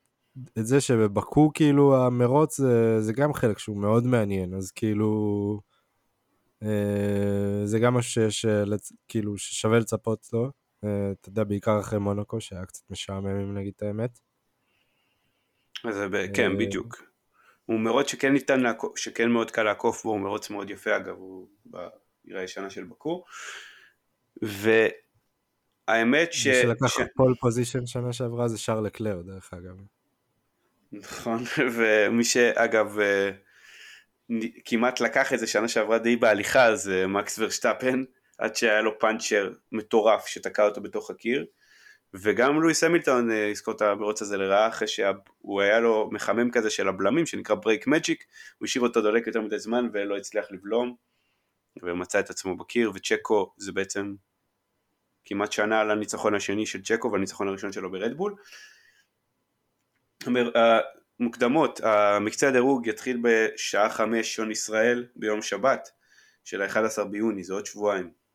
[0.59, 5.61] את זה שבבקו כאילו המרוץ זה, זה גם חלק שהוא מאוד מעניין, אז כאילו...
[6.63, 8.65] אה, זה גם משהו שיש, אה,
[9.09, 10.51] כאילו, ששווה לצפות לו.
[10.87, 14.19] אה, אתה יודע, בעיקר אחרי מונוקו, שהיה קצת משעמם, אם נגיד את האמת.
[15.85, 16.01] אז
[16.35, 17.03] כן, בדיוק.
[17.67, 21.17] הוא מרוץ שכן ניתן לעקוף, שכן מאוד קל לעקוף בו, הוא מרוץ מאוד יפה אגב,
[21.17, 23.25] הוא בעיר הישנה של בקור.
[24.43, 26.47] והאמת ש...
[26.47, 27.01] מי שלקח ש...
[27.17, 29.77] pole position שנה שעברה זה שארל לקלר דרך אגב.
[30.93, 31.43] נכון,
[31.77, 32.99] ומי שאגב
[34.65, 38.05] כמעט לקח את זה שנה שעברה די בהליכה זה מקס ורשטפן
[38.39, 41.47] עד שהיה לו פאנצ'ר מטורף שתקע אותו בתוך הקיר.
[42.15, 46.71] וגם לואיס המילטון יזכור אה, את המרוץ הזה לרעה אחרי שהוא היה לו מחמם כזה
[46.71, 48.25] של הבלמים שנקרא brake magic
[48.59, 50.97] הוא השאיר אותו דולק יותר מדי זמן ולא הצליח לבלום.
[51.83, 54.15] ומצא את עצמו בקיר וצ'קו זה בעצם
[55.25, 58.37] כמעט שנה על הניצחון השני של צ'קו והניצחון הראשון שלו ברדבול
[61.21, 65.89] מוקדמות, המקצה הדירוג יתחיל בשעה חמש שעון ישראל ביום שבת
[66.45, 68.26] של ה-11 ביוני, זה עוד שבועיים.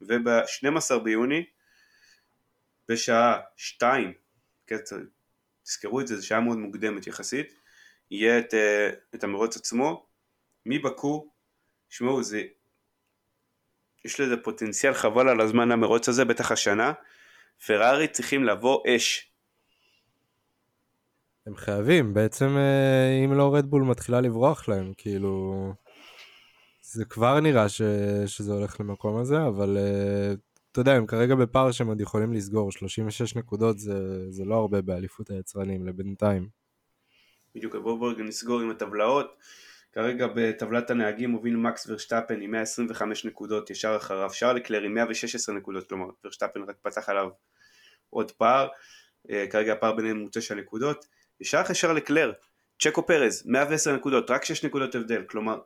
[0.00, 1.44] וב-12 ביוני
[2.88, 4.12] בשעה שתיים,
[4.66, 4.76] כן,
[5.62, 7.54] תזכרו את זה, זו שעה מאוד מוקדמת יחסית,
[8.10, 10.06] יהיה את, אה, את המרוץ עצמו.
[10.66, 11.32] מבקו,
[11.88, 12.42] שמעו זה,
[14.04, 16.92] יש לזה פוטנציאל חבל על הזמן המרוץ הזה, בטח השנה,
[17.66, 19.28] פרארי צריכים לבוא אש,
[21.48, 25.74] הם חייבים, בעצם אה, אם לא רדבול מתחילה לברוח להם, כאילו...
[26.92, 27.82] זה כבר נראה ש...
[28.26, 30.36] שזה הולך למקום הזה, אבל uh,
[30.72, 34.82] אתה יודע, הם כרגע בפער שהם עוד יכולים לסגור, 36 נקודות זה, זה לא הרבה
[34.82, 36.48] באליפות היצרנים לבינתיים.
[37.54, 39.36] בדיוק, בואו בואו נסגור עם הטבלאות.
[39.92, 45.54] כרגע בטבלת הנהגים מוביל מקס ורשטפן עם 125 נקודות, ישר אחריו שרל לקלר עם 116
[45.54, 47.28] נקודות, כלומר ורשטפן רק פתח עליו
[48.10, 48.68] עוד פער,
[49.30, 51.06] אה, כרגע הפער ביניהם הוא 9 נקודות,
[51.40, 52.32] ישר אחרי שרל לקלר,
[52.82, 55.58] צ'קו פרז, 110 נקודות, רק 6 נקודות הבדל, כלומר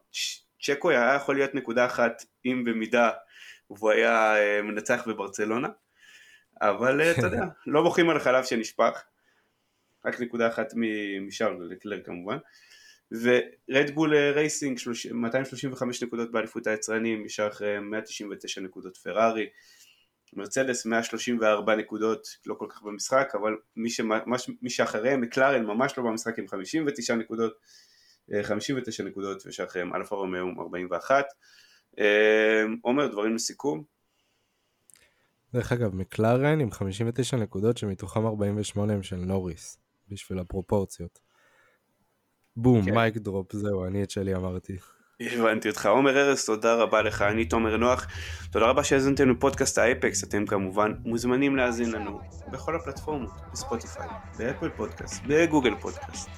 [0.62, 3.10] צ'קו היה יכול להיות נקודה אחת אם במידה
[3.70, 5.68] והוא היה אה, מנצח בברצלונה,
[6.60, 9.04] אבל אה, אתה יודע, לא מוחאים על החלב שנשפך,
[10.04, 10.72] רק נקודה אחת
[11.20, 12.38] משארל לקלר כמובן,
[13.10, 14.78] ורדבול רייסינג
[15.12, 19.46] 235 נקודות באליפות היצרנים, ישר אחרי 199 נקודות פרארי,
[20.32, 24.18] מרצדס 134 נקודות, לא כל כך במשחק, אבל מי, שמה,
[24.62, 27.52] מי שאחריהם, מקלרן ממש לא במשחק עם 59 נקודות,
[28.42, 31.24] 59 נקודות, ושאחריהם אלפה רומאו עם 41.
[32.82, 33.82] עומר, דברים לסיכום?
[35.54, 41.18] דרך אגב, מקלרן עם 59 נקודות שמתוכם 48 הם של נוריס, בשביל הפרופורציות.
[42.56, 42.94] בום, כן.
[42.94, 44.76] mic drop, זהו, אני את שלי אמרתי.
[45.20, 45.86] הבנתי אותך.
[45.86, 48.06] עומר ארז, תודה רבה לך, אני תומר נוח.
[48.52, 52.20] תודה רבה שהאזנתם לפודקאסט ה Apex, אתם כמובן מוזמנים להאזין לנו
[52.52, 54.08] בכל הפלטפורמות, בספוטיפיי,
[54.38, 56.28] באפל פודקאסט, בגוגל פודקאסט.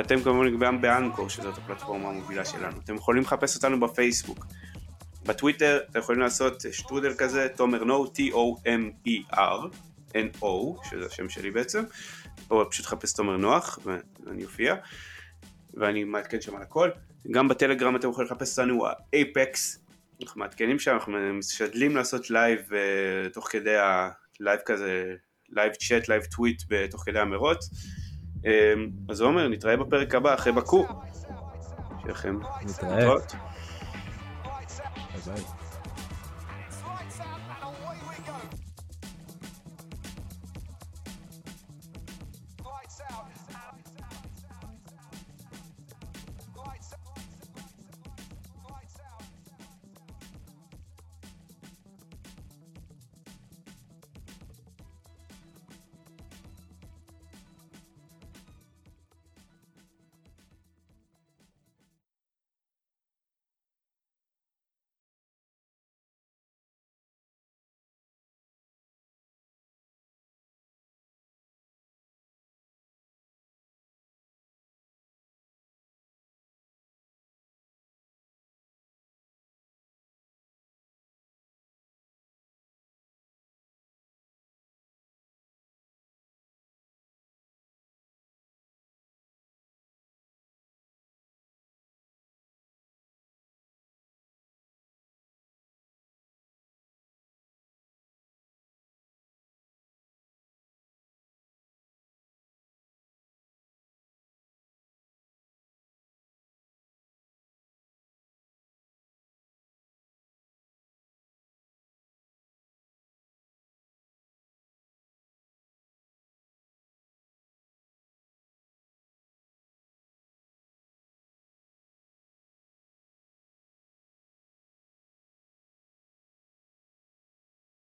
[0.00, 2.80] אתם כמובן גם ב Anchor, שזאת הפלטפורמה המובילה שלנו.
[2.84, 4.46] אתם יכולים לחפש אותנו בפייסבוק.
[5.26, 9.76] בטוויטר אתם יכולים לעשות שטרודל כזה, תומר נו, T-O-M-E-R,
[10.08, 10.44] N-O,
[10.90, 11.84] שזה השם שלי בעצם,
[12.50, 14.74] או פשוט לחפש תומר נוח, ואני אופיע,
[15.74, 16.90] ואני מעדכן שם על הכל.
[17.30, 19.78] גם בטלגרם אתם יכולים לחפש אותנו, Apex,
[20.22, 25.14] אנחנו מעדכנים שם, אנחנו משתדלים לעשות לייב uh, תוך כדי הלייב כזה,
[25.50, 27.70] live chat, live tweet תוך כדי המרוץ.
[28.44, 28.46] Um,
[29.08, 30.86] אז עומר, נתראה בפרק הבא אחרי באקו.
[32.00, 33.14] שיהיה לכם נתראה.
[35.26, 35.63] ביי.